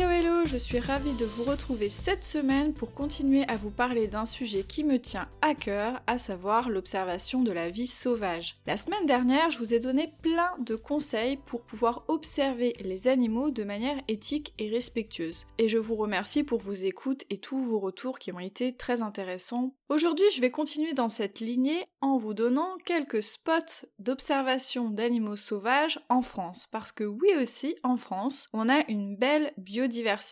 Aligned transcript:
Hello 0.00 0.14
hello, 0.14 0.39
je 0.44 0.56
suis 0.56 0.78
ravie 0.78 1.12
de 1.14 1.24
vous 1.24 1.44
retrouver 1.44 1.88
cette 1.88 2.24
semaine 2.24 2.72
pour 2.72 2.94
continuer 2.94 3.44
à 3.48 3.56
vous 3.56 3.70
parler 3.70 4.06
d'un 4.06 4.24
sujet 4.24 4.62
qui 4.62 4.84
me 4.84 4.98
tient 4.98 5.28
à 5.42 5.54
cœur, 5.54 6.00
à 6.06 6.18
savoir 6.18 6.70
l'observation 6.70 7.42
de 7.42 7.52
la 7.52 7.68
vie 7.68 7.86
sauvage. 7.86 8.56
La 8.66 8.76
semaine 8.76 9.06
dernière, 9.06 9.50
je 9.50 9.58
vous 9.58 9.74
ai 9.74 9.80
donné 9.80 10.12
plein 10.22 10.50
de 10.60 10.76
conseils 10.76 11.36
pour 11.36 11.62
pouvoir 11.62 12.04
observer 12.08 12.74
les 12.80 13.08
animaux 13.08 13.50
de 13.50 13.64
manière 13.64 14.00
éthique 14.08 14.54
et 14.58 14.70
respectueuse. 14.70 15.46
Et 15.58 15.68
je 15.68 15.78
vous 15.78 15.96
remercie 15.96 16.44
pour 16.44 16.60
vos 16.60 16.72
écoutes 16.72 17.24
et 17.30 17.38
tous 17.38 17.60
vos 17.60 17.78
retours 17.78 18.18
qui 18.18 18.32
ont 18.32 18.40
été 18.40 18.76
très 18.76 19.02
intéressants. 19.02 19.74
Aujourd'hui, 19.88 20.26
je 20.34 20.40
vais 20.40 20.50
continuer 20.50 20.92
dans 20.92 21.08
cette 21.08 21.40
lignée 21.40 21.84
en 22.00 22.16
vous 22.16 22.34
donnant 22.34 22.76
quelques 22.84 23.22
spots 23.22 23.86
d'observation 23.98 24.90
d'animaux 24.90 25.36
sauvages 25.36 25.98
en 26.08 26.22
France. 26.22 26.68
Parce 26.70 26.92
que 26.92 27.04
oui 27.04 27.28
aussi, 27.40 27.74
en 27.82 27.96
France, 27.96 28.48
on 28.52 28.68
a 28.68 28.88
une 28.88 29.16
belle 29.16 29.52
biodiversité 29.58 30.29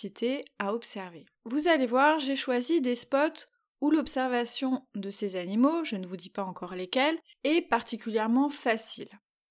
à 0.59 0.75
observer. 0.75 1.27
Vous 1.45 1.69
allez 1.69 1.87
voir, 1.87 2.19
j'ai 2.19 2.37
choisi 2.37 2.81
des 2.81 2.95
spots 2.95 3.47
où 3.81 3.91
l'observation 3.91 4.83
de 4.95 5.11
ces 5.11 5.37
animaux, 5.37 5.85
je 5.85 5.97
ne 5.97 6.07
vous 6.07 6.17
dis 6.17 6.31
pas 6.31 6.45
encore 6.45 6.75
lesquels, 6.75 7.19
est 7.45 7.63
particulièrement 7.63 8.51
facile. 8.51 9.09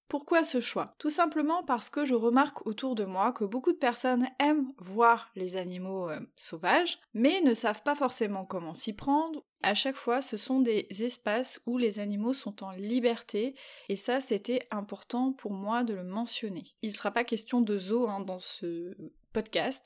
Pourquoi 0.07 0.43
ce 0.43 0.61
choix? 0.61 0.95
Tout 0.99 1.09
simplement 1.09 1.63
parce 1.63 1.89
que 1.89 2.05
je 2.05 2.15
remarque 2.15 2.65
autour 2.65 2.95
de 2.95 3.03
moi 3.03 3.33
que 3.33 3.43
beaucoup 3.43 3.73
de 3.73 3.77
personnes 3.77 4.27
aiment 4.39 4.71
voir 4.77 5.31
les 5.35 5.57
animaux 5.57 6.09
euh, 6.09 6.21
sauvages, 6.37 6.99
mais 7.13 7.41
ne 7.41 7.53
savent 7.53 7.83
pas 7.83 7.95
forcément 7.95 8.45
comment 8.45 8.73
s'y 8.73 8.93
prendre. 8.93 9.43
À 9.63 9.73
chaque 9.73 9.97
fois, 9.97 10.21
ce 10.21 10.37
sont 10.37 10.61
des 10.61 10.87
espaces 11.01 11.59
où 11.65 11.77
les 11.77 11.99
animaux 11.99 12.33
sont 12.33 12.63
en 12.63 12.71
liberté, 12.71 13.55
et 13.89 13.97
ça, 13.97 14.21
c'était 14.21 14.65
important 14.71 15.33
pour 15.33 15.51
moi 15.51 15.83
de 15.83 15.93
le 15.93 16.03
mentionner. 16.03 16.63
Il 16.81 16.91
ne 16.91 16.95
sera 16.95 17.11
pas 17.11 17.25
question 17.25 17.59
de 17.59 17.77
zoo 17.77 18.07
hein, 18.07 18.21
dans 18.21 18.39
ce 18.39 18.95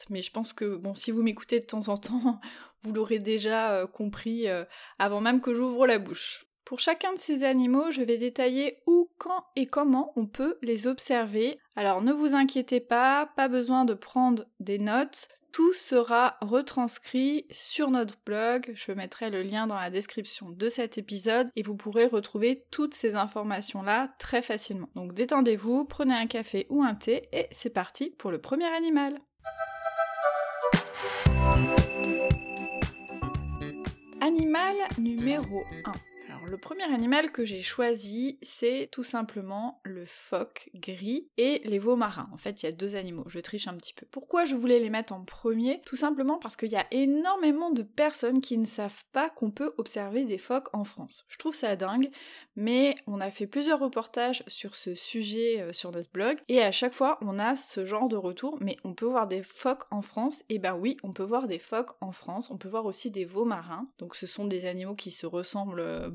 mais 0.09 0.21
je 0.21 0.31
pense 0.31 0.53
que 0.53 0.75
bon, 0.75 0.95
si 0.95 1.11
vous 1.11 1.23
m'écoutez 1.23 1.59
de 1.59 1.65
temps 1.65 1.89
en 1.89 1.97
temps, 1.97 2.39
vous 2.83 2.93
l'aurez 2.93 3.19
déjà 3.19 3.71
euh, 3.71 3.87
compris 3.87 4.47
euh, 4.47 4.65
avant 4.99 5.21
même 5.21 5.41
que 5.41 5.53
j'ouvre 5.53 5.87
la 5.87 5.99
bouche. 5.99 6.45
Pour 6.65 6.79
chacun 6.79 7.13
de 7.13 7.19
ces 7.19 7.43
animaux, 7.43 7.91
je 7.91 8.01
vais 8.01 8.17
détailler 8.17 8.77
où, 8.87 9.09
quand 9.17 9.43
et 9.55 9.65
comment 9.65 10.13
on 10.15 10.25
peut 10.25 10.57
les 10.61 10.87
observer. 10.87 11.59
Alors 11.75 12.01
ne 12.01 12.13
vous 12.13 12.33
inquiétez 12.33 12.79
pas, 12.79 13.29
pas 13.35 13.49
besoin 13.49 13.83
de 13.83 13.93
prendre 13.93 14.45
des 14.59 14.79
notes. 14.79 15.27
Tout 15.51 15.73
sera 15.73 16.37
retranscrit 16.39 17.45
sur 17.51 17.91
notre 17.91 18.15
blog, 18.25 18.71
je 18.73 18.93
mettrai 18.93 19.29
le 19.29 19.41
lien 19.41 19.67
dans 19.67 19.75
la 19.75 19.89
description 19.89 20.49
de 20.49 20.69
cet 20.69 20.97
épisode 20.97 21.49
et 21.57 21.61
vous 21.61 21.75
pourrez 21.75 22.05
retrouver 22.05 22.63
toutes 22.71 22.93
ces 22.93 23.17
informations-là 23.17 24.13
très 24.17 24.41
facilement. 24.41 24.87
Donc 24.95 25.13
détendez-vous, 25.13 25.83
prenez 25.83 26.13
un 26.13 26.27
café 26.27 26.67
ou 26.69 26.83
un 26.83 26.95
thé 26.95 27.27
et 27.33 27.47
c'est 27.51 27.69
parti 27.69 28.11
pour 28.11 28.31
le 28.31 28.39
premier 28.39 28.67
animal. 28.67 29.19
Animal 34.31 34.75
numéro 34.97 35.65
1 35.83 36.10
le 36.45 36.57
premier 36.57 36.83
animal 36.83 37.31
que 37.31 37.45
j'ai 37.45 37.61
choisi, 37.61 38.37
c'est 38.41 38.89
tout 38.91 39.03
simplement 39.03 39.79
le 39.83 40.05
phoque 40.05 40.69
gris 40.75 41.27
et 41.37 41.61
les 41.65 41.79
veaux 41.79 41.95
marins. 41.95 42.29
En 42.33 42.37
fait, 42.37 42.61
il 42.61 42.65
y 42.65 42.69
a 42.69 42.71
deux 42.71 42.95
animaux, 42.95 43.23
je 43.27 43.39
triche 43.39 43.67
un 43.67 43.75
petit 43.75 43.93
peu. 43.93 44.05
Pourquoi 44.11 44.45
je 44.45 44.55
voulais 44.55 44.79
les 44.79 44.89
mettre 44.89 45.13
en 45.13 45.23
premier? 45.23 45.81
Tout 45.85 45.95
simplement 45.95 46.37
parce 46.37 46.55
qu'il 46.55 46.71
y 46.71 46.77
a 46.77 46.87
énormément 46.91 47.71
de 47.71 47.83
personnes 47.83 48.41
qui 48.41 48.57
ne 48.57 48.65
savent 48.65 49.03
pas 49.11 49.29
qu'on 49.29 49.51
peut 49.51 49.73
observer 49.77 50.25
des 50.25 50.37
phoques 50.37 50.67
en 50.73 50.83
France. 50.83 51.25
Je 51.27 51.37
trouve 51.37 51.55
ça 51.55 51.75
dingue, 51.75 52.09
mais 52.55 52.95
on 53.07 53.21
a 53.21 53.31
fait 53.31 53.47
plusieurs 53.47 53.79
reportages 53.79 54.43
sur 54.47 54.75
ce 54.75 54.95
sujet 54.95 55.61
euh, 55.61 55.73
sur 55.73 55.91
notre 55.91 56.11
blog, 56.11 56.37
et 56.49 56.61
à 56.61 56.71
chaque 56.71 56.93
fois, 56.93 57.17
on 57.21 57.39
a 57.39 57.55
ce 57.55 57.85
genre 57.85 58.07
de 58.07 58.17
retour, 58.17 58.57
mais 58.59 58.77
on 58.83 58.93
peut 58.93 59.05
voir 59.05 59.27
des 59.27 59.43
phoques 59.43 59.83
en 59.91 60.01
France, 60.01 60.43
et 60.49 60.59
ben 60.59 60.75
oui, 60.75 60.97
on 61.03 61.13
peut 61.13 61.23
voir 61.23 61.47
des 61.47 61.59
phoques 61.59 61.91
en 62.01 62.11
France, 62.11 62.49
on 62.51 62.57
peut 62.57 62.67
voir 62.69 62.85
aussi 62.85 63.11
des 63.11 63.25
veaux 63.25 63.45
marins, 63.45 63.87
donc 63.99 64.15
ce 64.15 64.27
sont 64.27 64.45
des 64.45 64.65
animaux 64.65 64.95
qui 64.95 65.11
se 65.11 65.25
ressemblent 65.25 65.79
euh, 65.79 66.09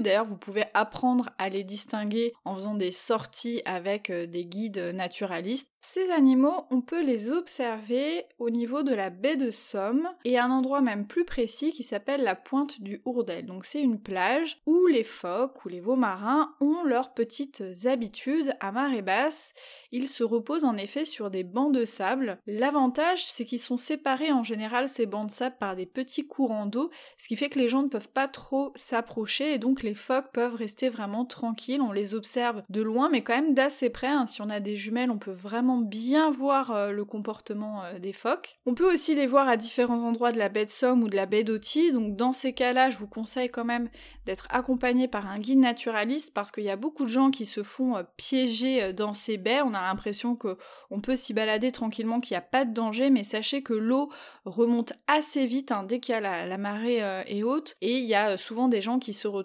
d'ailleurs 0.00 0.24
vous 0.24 0.36
pouvez 0.36 0.64
apprendre 0.74 1.30
à 1.38 1.48
les 1.48 1.64
distinguer 1.64 2.32
en 2.44 2.54
faisant 2.54 2.74
des 2.74 2.92
sorties 2.92 3.62
avec 3.64 4.10
euh, 4.10 4.26
des 4.26 4.44
guides 4.44 4.92
naturalistes. 4.94 5.70
Ces 5.80 6.10
animaux, 6.10 6.64
on 6.70 6.80
peut 6.80 7.04
les 7.04 7.30
observer 7.30 8.24
au 8.38 8.48
niveau 8.48 8.82
de 8.82 8.94
la 8.94 9.10
baie 9.10 9.36
de 9.36 9.50
Somme 9.50 10.08
et 10.24 10.38
à 10.38 10.46
un 10.46 10.50
endroit 10.50 10.80
même 10.80 11.06
plus 11.06 11.26
précis 11.26 11.72
qui 11.72 11.82
s'appelle 11.82 12.22
la 12.22 12.34
pointe 12.34 12.80
du 12.80 13.02
Hourdel. 13.04 13.44
Donc 13.44 13.66
c'est 13.66 13.82
une 13.82 14.00
plage 14.00 14.62
où 14.64 14.86
les 14.86 15.04
phoques 15.04 15.62
ou 15.64 15.68
les 15.68 15.80
veaux 15.80 15.94
marins 15.94 16.54
ont 16.62 16.84
leurs 16.84 17.12
petites 17.12 17.62
habitudes 17.84 18.54
à 18.60 18.72
marée 18.72 19.02
basse. 19.02 19.52
Ils 19.92 20.08
se 20.08 20.24
reposent 20.24 20.64
en 20.64 20.78
effet 20.78 21.04
sur 21.04 21.30
des 21.30 21.44
bancs 21.44 21.74
de 21.74 21.84
sable. 21.84 22.38
L'avantage, 22.46 23.26
c'est 23.26 23.44
qu'ils 23.44 23.60
sont 23.60 23.76
séparés 23.76 24.32
en 24.32 24.42
général 24.42 24.88
ces 24.88 25.04
bancs 25.04 25.28
de 25.28 25.34
sable 25.34 25.56
par 25.60 25.76
des 25.76 25.86
petits 25.86 26.26
courants 26.26 26.66
d'eau, 26.66 26.90
ce 27.18 27.28
qui 27.28 27.36
fait 27.36 27.50
que 27.50 27.58
les 27.58 27.68
gens 27.68 27.82
ne 27.82 27.88
peuvent 27.88 28.08
pas 28.08 28.26
trop 28.26 28.72
s'approcher 28.74 29.53
donc 29.58 29.82
les 29.82 29.94
phoques 29.94 30.32
peuvent 30.32 30.54
rester 30.54 30.88
vraiment 30.88 31.24
tranquilles. 31.24 31.80
On 31.80 31.92
les 31.92 32.14
observe 32.14 32.62
de 32.68 32.82
loin, 32.82 33.08
mais 33.08 33.22
quand 33.22 33.34
même 33.34 33.54
d'assez 33.54 33.90
près. 33.90 34.08
Hein. 34.08 34.26
Si 34.26 34.42
on 34.42 34.50
a 34.50 34.60
des 34.60 34.76
jumelles, 34.76 35.10
on 35.10 35.18
peut 35.18 35.32
vraiment 35.32 35.78
bien 35.78 36.30
voir 36.30 36.70
euh, 36.70 36.90
le 36.90 37.04
comportement 37.04 37.84
euh, 37.84 37.98
des 37.98 38.12
phoques. 38.12 38.58
On 38.66 38.74
peut 38.74 38.92
aussi 38.92 39.14
les 39.14 39.26
voir 39.26 39.48
à 39.48 39.56
différents 39.56 40.02
endroits 40.02 40.32
de 40.32 40.38
la 40.38 40.48
baie 40.48 40.66
de 40.66 40.70
Somme 40.70 41.02
ou 41.02 41.08
de 41.08 41.16
la 41.16 41.26
baie 41.26 41.44
d'Oti, 41.44 41.92
donc 41.92 42.16
dans 42.16 42.32
ces 42.32 42.52
cas-là, 42.52 42.90
je 42.90 42.98
vous 42.98 43.06
conseille 43.06 43.50
quand 43.50 43.64
même 43.64 43.88
d'être 44.26 44.46
accompagné 44.50 45.08
par 45.08 45.26
un 45.30 45.38
guide 45.38 45.58
naturaliste 45.58 46.32
parce 46.32 46.50
qu'il 46.50 46.64
y 46.64 46.70
a 46.70 46.76
beaucoup 46.76 47.04
de 47.04 47.10
gens 47.10 47.30
qui 47.30 47.46
se 47.46 47.62
font 47.62 47.96
euh, 47.96 48.02
piéger 48.16 48.92
dans 48.92 49.14
ces 49.14 49.36
baies. 49.36 49.62
On 49.62 49.74
a 49.74 49.82
l'impression 49.82 50.36
que 50.36 50.56
on 50.90 51.00
peut 51.00 51.16
s'y 51.16 51.34
balader 51.34 51.72
tranquillement, 51.72 52.20
qu'il 52.20 52.34
n'y 52.34 52.38
a 52.38 52.42
pas 52.42 52.64
de 52.64 52.72
danger, 52.72 53.10
mais 53.10 53.24
sachez 53.24 53.62
que 53.62 53.74
l'eau 53.74 54.10
remonte 54.44 54.92
assez 55.06 55.46
vite 55.46 55.72
hein, 55.72 55.84
dès 55.86 56.00
qu'il 56.00 56.14
y 56.14 56.18
a 56.18 56.20
la, 56.20 56.58
marée 56.58 56.98
est 57.26 57.42
haute 57.42 57.76
et 57.80 57.98
il 57.98 58.04
y 58.04 58.14
a 58.14 58.36
souvent 58.36 58.68
des 58.68 58.80
gens 58.80 58.98
qui 58.98 59.12
se 59.12 59.26
retrouvent 59.26 59.43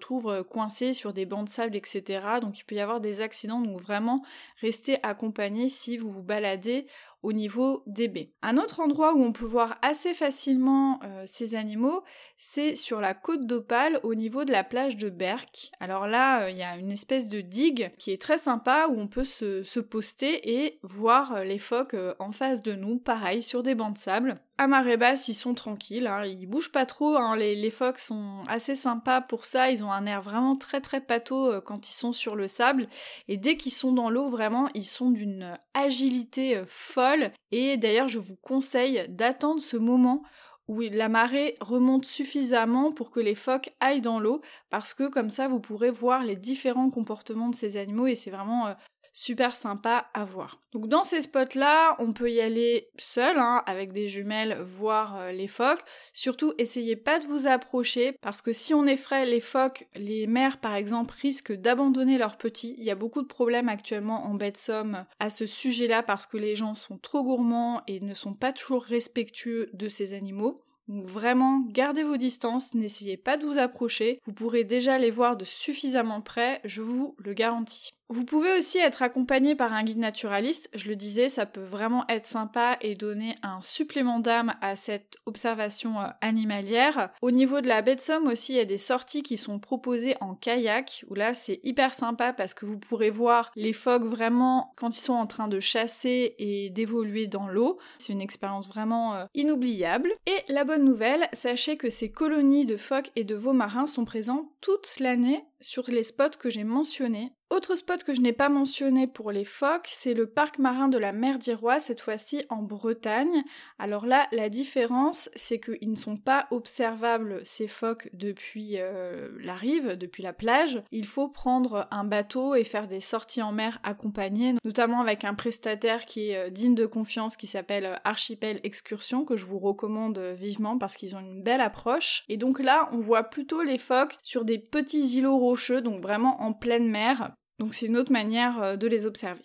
coincés 0.49 0.93
sur 0.93 1.13
des 1.13 1.25
bancs 1.25 1.45
de 1.45 1.49
sable, 1.49 1.75
etc. 1.75 2.39
Donc 2.41 2.59
il 2.59 2.63
peut 2.63 2.75
y 2.75 2.79
avoir 2.79 2.99
des 3.01 3.21
accidents, 3.21 3.61
donc 3.61 3.81
vraiment 3.81 4.23
restez 4.61 4.97
accompagné 5.03 5.69
si 5.69 5.97
vous 5.97 6.09
vous 6.09 6.23
baladez 6.23 6.87
au 7.21 7.33
niveau 7.33 7.83
des 7.85 8.07
baies. 8.07 8.31
Un 8.41 8.57
autre 8.57 8.79
endroit 8.79 9.13
où 9.13 9.21
on 9.21 9.33
peut 9.33 9.45
voir 9.45 9.77
assez 9.81 10.13
facilement 10.13 10.99
euh, 11.03 11.23
ces 11.25 11.55
animaux, 11.55 12.03
c'est 12.37 12.75
sur 12.75 13.01
la 13.01 13.13
côte 13.13 13.45
d'Opale 13.45 13.99
au 14.03 14.15
niveau 14.15 14.45
de 14.45 14.51
la 14.51 14.63
plage 14.63 14.95
de 14.95 15.09
Berck. 15.09 15.71
Alors 15.81 16.07
là, 16.07 16.43
euh, 16.43 16.49
il 16.49 16.57
y 16.57 16.63
a 16.63 16.77
une 16.77 16.91
espèce 16.91 17.27
de 17.27 17.41
digue 17.41 17.91
qui 17.97 18.11
est 18.11 18.21
très 18.21 18.37
sympa 18.37 18.87
où 18.89 18.99
on 18.99 19.07
peut 19.07 19.25
se, 19.25 19.79
poster 19.79 20.61
et 20.61 20.79
voir 20.83 21.33
euh, 21.33 21.43
les 21.43 21.59
phoques 21.59 21.95
en 22.19 22.31
face 22.31 22.61
de 22.61 22.73
nous, 22.73 22.99
pareil, 22.99 23.41
sur 23.41 23.63
des 23.63 23.75
bancs 23.75 23.93
de 23.93 23.97
sable. 23.97 24.39
À 24.57 24.67
marée 24.67 24.97
basse, 24.97 25.29
ils 25.29 25.35
sont 25.35 25.53
tranquilles, 25.53 26.07
hein, 26.07 26.25
ils 26.25 26.45
bougent 26.45 26.71
pas 26.71 26.85
trop, 26.85 27.15
hein, 27.15 27.37
les, 27.37 27.55
les, 27.55 27.69
phoques 27.69 27.97
sont 27.97 28.43
assez 28.49 28.75
sympas 28.75 29.21
pour 29.21 29.45
ça, 29.45 29.71
ils 29.71 29.85
ont 29.85 29.91
un 29.91 30.05
air 30.05 30.21
vraiment 30.21 30.57
très 30.57 30.81
très 30.81 30.99
pâteau 30.99 31.61
quand 31.61 31.89
ils 31.89 31.93
sont 31.93 32.11
sur 32.11 32.35
le 32.35 32.49
sable, 32.49 32.89
et 33.29 33.37
dès 33.37 33.55
qu'ils 33.55 33.71
sont 33.71 33.93
dans 33.93 34.09
l'eau, 34.09 34.27
vraiment, 34.27 34.67
ils 34.73 34.83
sont 34.85 35.11
d'une 35.11 35.57
agilité 35.73 36.61
folle 36.67 37.08
et 37.51 37.77
d'ailleurs, 37.77 38.07
je 38.07 38.19
vous 38.19 38.35
conseille 38.35 39.05
d'attendre 39.09 39.61
ce 39.61 39.77
moment 39.77 40.23
où 40.67 40.81
la 40.81 41.09
marée 41.09 41.55
remonte 41.61 42.05
suffisamment 42.05 42.91
pour 42.91 43.09
que 43.09 43.19
les 43.19 43.35
phoques 43.35 43.73
aillent 43.79 44.01
dans 44.01 44.19
l'eau, 44.19 44.41
parce 44.69 44.93
que 44.93 45.07
comme 45.07 45.31
ça, 45.31 45.47
vous 45.47 45.59
pourrez 45.59 45.89
voir 45.89 46.23
les 46.23 46.35
différents 46.35 46.91
comportements 46.91 47.49
de 47.49 47.55
ces 47.55 47.75
animaux 47.75 48.05
et 48.05 48.15
c'est 48.15 48.29
vraiment 48.29 48.67
euh, 48.67 48.73
super 49.13 49.55
sympa 49.55 50.07
à 50.13 50.25
voir. 50.25 50.59
Donc 50.71 50.87
dans 50.87 51.03
ces 51.03 51.21
spots-là, 51.21 51.95
on 51.99 52.13
peut 52.13 52.31
y 52.31 52.41
aller 52.41 52.89
seul, 52.97 53.37
hein, 53.37 53.63
avec 53.65 53.91
des 53.91 54.07
jumelles, 54.07 54.59
voir 54.61 55.17
euh, 55.17 55.31
les 55.31 55.47
phoques. 55.47 55.83
Surtout, 56.13 56.53
essayez 56.57 56.95
pas 56.95 57.19
de 57.19 57.25
vous 57.25 57.47
approcher, 57.47 58.13
parce 58.21 58.41
que 58.41 58.53
si 58.53 58.73
on 58.73 58.85
effraie 58.85 59.25
les 59.25 59.39
phoques, 59.39 59.87
les 59.95 60.27
mères 60.27 60.59
par 60.59 60.75
exemple 60.75 61.15
risquent 61.19 61.53
d'abandonner 61.53 62.17
leurs 62.17 62.37
petits. 62.37 62.75
Il 62.77 62.83
y 62.83 62.91
a 62.91 62.95
beaucoup 62.95 63.21
de 63.21 63.27
problèmes 63.27 63.69
actuellement 63.69 64.25
en 64.25 64.35
baie 64.35 64.51
de 64.51 64.57
Somme 64.57 65.05
à 65.19 65.29
ce 65.29 65.47
sujet-là, 65.47 66.03
parce 66.03 66.25
que 66.25 66.37
les 66.37 66.55
gens 66.55 66.75
sont 66.75 66.97
trop 66.97 67.23
gourmands 67.23 67.81
et 67.87 67.99
ne 67.99 68.13
sont 68.13 68.33
pas 68.33 68.53
toujours 68.53 68.83
respectueux 68.83 69.69
de 69.73 69.87
ces 69.87 70.13
animaux. 70.13 70.63
Donc 70.89 71.05
vraiment, 71.05 71.61
gardez 71.69 72.03
vos 72.03 72.17
distances, 72.17 72.73
n'essayez 72.73 73.15
pas 73.15 73.37
de 73.37 73.45
vous 73.45 73.59
approcher, 73.59 74.19
vous 74.25 74.33
pourrez 74.33 74.63
déjà 74.63 74.97
les 74.97 75.11
voir 75.11 75.37
de 75.37 75.45
suffisamment 75.45 76.21
près, 76.21 76.61
je 76.63 76.81
vous 76.81 77.15
le 77.19 77.33
garantis. 77.33 77.91
Vous 78.11 78.25
pouvez 78.25 78.57
aussi 78.57 78.79
être 78.79 79.03
accompagné 79.03 79.53
par 79.53 79.71
un 79.71 79.83
guide 79.83 79.99
naturaliste, 79.99 80.67
je 80.73 80.89
le 80.89 80.95
disais, 80.95 81.29
ça 81.29 81.45
peut 81.45 81.61
vraiment 81.61 82.05
être 82.09 82.25
sympa 82.25 82.75
et 82.81 82.95
donner 82.95 83.35
un 83.43 83.61
supplément 83.61 84.19
d'âme 84.19 84.55
à 84.61 84.75
cette 84.75 85.17
observation 85.27 86.01
euh, 86.01 86.07
animalière. 86.21 87.11
Au 87.21 87.29
niveau 87.29 87.61
de 87.61 87.67
la 87.67 87.83
baie 87.83 87.95
de 87.95 87.99
Somme 87.99 88.27
aussi, 88.27 88.53
il 88.53 88.55
y 88.55 88.61
a 88.61 88.65
des 88.65 88.79
sorties 88.79 89.21
qui 89.21 89.37
sont 89.37 89.59
proposées 89.59 90.15
en 90.21 90.33
kayak, 90.33 91.05
où 91.07 91.13
là 91.13 91.35
c'est 91.35 91.59
hyper 91.61 91.93
sympa 91.93 92.33
parce 92.33 92.55
que 92.55 92.65
vous 92.65 92.79
pourrez 92.79 93.11
voir 93.11 93.51
les 93.55 93.73
phoques 93.73 94.05
vraiment 94.05 94.73
quand 94.75 94.97
ils 94.97 95.01
sont 95.01 95.13
en 95.13 95.27
train 95.27 95.47
de 95.47 95.59
chasser 95.59 96.33
et 96.39 96.71
d'évoluer 96.71 97.27
dans 97.27 97.47
l'eau. 97.47 97.77
C'est 97.99 98.13
une 98.13 98.21
expérience 98.21 98.67
vraiment 98.69 99.13
euh, 99.13 99.25
inoubliable. 99.35 100.13
Et 100.25 100.51
la 100.51 100.63
bonne 100.63 100.83
nouvelle, 100.83 101.29
sachez 101.33 101.77
que 101.77 101.91
ces 101.91 102.11
colonies 102.11 102.65
de 102.65 102.75
phoques 102.75 103.11
et 103.15 103.23
de 103.23 103.35
veaux 103.35 103.53
marins 103.53 103.85
sont 103.85 104.05
présents 104.05 104.51
toute 104.61 104.95
l'année 104.99 105.45
sur 105.61 105.83
les 105.91 106.03
spots 106.03 106.39
que 106.39 106.49
j'ai 106.49 106.63
mentionnés. 106.63 107.33
Autre 107.51 107.75
spot 107.75 108.03
que 108.03 108.13
je 108.13 108.21
n'ai 108.21 108.31
pas 108.31 108.47
mentionné 108.47 109.07
pour 109.07 109.31
les 109.31 109.43
phoques, 109.43 109.87
c'est 109.89 110.13
le 110.13 110.27
parc 110.27 110.59
marin 110.59 110.87
de 110.87 110.99
la 110.99 111.11
mer 111.11 111.39
d'Irois, 111.39 111.79
cette 111.79 111.99
fois-ci 111.99 112.43
en 112.49 112.61
Bretagne. 112.61 113.43
Alors 113.79 114.05
là, 114.05 114.27
la 114.31 114.49
différence, 114.49 115.31
c'est 115.33 115.59
qu'ils 115.59 115.89
ne 115.89 115.95
sont 115.95 116.15
pas 116.15 116.45
observables, 116.51 117.41
ces 117.43 117.67
phoques, 117.67 118.07
depuis 118.13 118.73
euh, 118.75 119.29
la 119.41 119.55
rive, 119.55 119.97
depuis 119.97 120.21
la 120.21 120.31
plage. 120.31 120.83
Il 120.91 121.07
faut 121.07 121.27
prendre 121.27 121.87
un 121.89 122.03
bateau 122.03 122.53
et 122.53 122.63
faire 122.63 122.87
des 122.87 122.99
sorties 122.99 123.41
en 123.41 123.51
mer 123.51 123.79
accompagnées, 123.81 124.53
notamment 124.63 125.01
avec 125.01 125.23
un 125.23 125.33
prestataire 125.33 126.05
qui 126.05 126.29
est 126.29 126.37
euh, 126.37 126.49
digne 126.51 126.75
de 126.75 126.85
confiance, 126.85 127.35
qui 127.35 127.47
s'appelle 127.47 127.85
euh, 127.85 127.95
Archipel 128.03 128.59
Excursion, 128.63 129.25
que 129.25 129.35
je 129.35 129.45
vous 129.45 129.59
recommande 129.59 130.19
vivement 130.19 130.77
parce 130.77 130.95
qu'ils 130.95 131.15
ont 131.15 131.19
une 131.19 131.41
belle 131.41 131.61
approche. 131.61 132.25
Et 132.29 132.37
donc 132.37 132.59
là, 132.59 132.89
on 132.91 132.99
voit 132.99 133.23
plutôt 133.23 133.63
les 133.63 133.79
phoques 133.79 134.17
sur 134.21 134.45
des 134.45 134.59
petits 134.59 135.17
îlots 135.17 135.39
rocheux, 135.39 135.81
donc 135.81 135.99
vraiment 135.99 136.43
en 136.43 136.53
pleine 136.53 136.87
mer. 136.87 137.31
Donc 137.59 137.73
c'est 137.73 137.85
une 137.87 137.97
autre 137.97 138.11
manière 138.11 138.61
euh, 138.63 138.75
de 138.77 138.87
les 138.87 139.05
observer. 139.05 139.43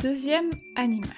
Deuxième 0.00 0.50
animal. 0.76 1.10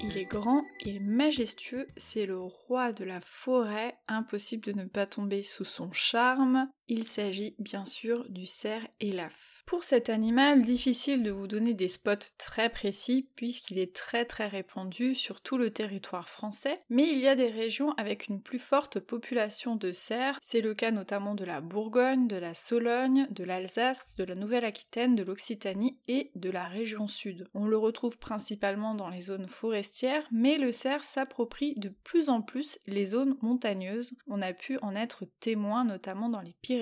Il 0.00 0.16
est 0.16 0.26
grand, 0.26 0.64
il 0.80 0.96
est 0.96 1.00
majestueux, 1.00 1.86
c'est 1.96 2.26
le 2.26 2.38
roi 2.38 2.92
de 2.92 3.04
la 3.04 3.20
forêt, 3.20 3.96
impossible 4.06 4.64
de 4.64 4.72
ne 4.72 4.84
pas 4.84 5.06
tomber 5.06 5.42
sous 5.42 5.64
son 5.64 5.90
charme. 5.92 6.68
Il 6.90 7.04
s'agit 7.04 7.54
bien 7.58 7.84
sûr 7.84 8.24
du 8.30 8.46
cerf 8.46 8.86
élaphe. 8.98 9.62
Pour 9.66 9.84
cet 9.84 10.08
animal, 10.08 10.62
difficile 10.62 11.22
de 11.22 11.30
vous 11.30 11.46
donner 11.46 11.74
des 11.74 11.88
spots 11.88 12.32
très 12.38 12.70
précis 12.70 13.28
puisqu'il 13.36 13.78
est 13.78 13.94
très 13.94 14.24
très 14.24 14.46
répandu 14.46 15.14
sur 15.14 15.42
tout 15.42 15.58
le 15.58 15.70
territoire 15.70 16.30
français, 16.30 16.80
mais 16.88 17.06
il 17.06 17.18
y 17.18 17.28
a 17.28 17.36
des 17.36 17.50
régions 17.50 17.92
avec 17.98 18.28
une 18.28 18.40
plus 18.40 18.58
forte 18.58 18.98
population 18.98 19.76
de 19.76 19.92
cerfs, 19.92 20.38
c'est 20.40 20.62
le 20.62 20.72
cas 20.72 20.90
notamment 20.90 21.34
de 21.34 21.44
la 21.44 21.60
Bourgogne, 21.60 22.26
de 22.26 22.36
la 22.36 22.54
Sologne, 22.54 23.26
de 23.28 23.44
l'Alsace, 23.44 24.16
de 24.16 24.24
la 24.24 24.34
Nouvelle-Aquitaine, 24.34 25.14
de 25.14 25.22
l'Occitanie 25.22 25.98
et 26.08 26.30
de 26.34 26.48
la 26.48 26.64
région 26.64 27.06
sud. 27.06 27.46
On 27.52 27.66
le 27.66 27.76
retrouve 27.76 28.16
principalement 28.16 28.94
dans 28.94 29.10
les 29.10 29.20
zones 29.20 29.48
forestières, 29.48 30.26
mais 30.32 30.56
le 30.56 30.72
cerf 30.72 31.04
s'approprie 31.04 31.74
de 31.74 31.90
plus 32.04 32.30
en 32.30 32.40
plus 32.40 32.78
les 32.86 33.04
zones 33.04 33.36
montagneuses. 33.42 34.14
On 34.28 34.40
a 34.40 34.54
pu 34.54 34.78
en 34.80 34.96
être 34.96 35.26
témoin 35.40 35.84
notamment 35.84 36.30
dans 36.30 36.40
les 36.40 36.56
Pyrénées 36.62 36.77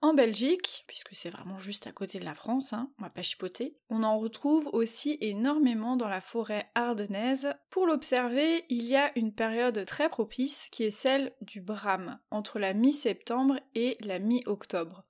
En 0.00 0.14
Belgique, 0.14 0.84
puisque 0.86 1.14
c'est 1.14 1.30
vraiment 1.30 1.58
juste 1.58 1.86
à 1.86 1.92
côté 1.92 2.18
de 2.18 2.24
la 2.24 2.34
France, 2.34 2.72
hein, 2.72 2.90
on 2.98 3.02
va 3.02 3.10
pas 3.10 3.22
chipoter, 3.22 3.76
on 3.90 4.04
en 4.04 4.18
retrouve 4.18 4.68
aussi 4.72 5.18
énormément 5.20 5.96
dans 5.96 6.08
la 6.08 6.20
forêt 6.20 6.70
ardennaise. 6.74 7.48
Pour 7.70 7.86
l'observer, 7.86 8.64
il 8.68 8.84
y 8.84 8.96
a 8.96 9.10
une 9.18 9.32
période 9.32 9.84
très 9.86 10.08
propice 10.08 10.68
qui 10.70 10.84
est 10.84 10.90
celle 10.90 11.32
du 11.40 11.60
brame, 11.60 12.18
entre 12.30 12.58
la 12.58 12.74
mi-septembre 12.74 13.58
et 13.74 13.96
la 14.00 14.18
mi-octobre. 14.18 15.07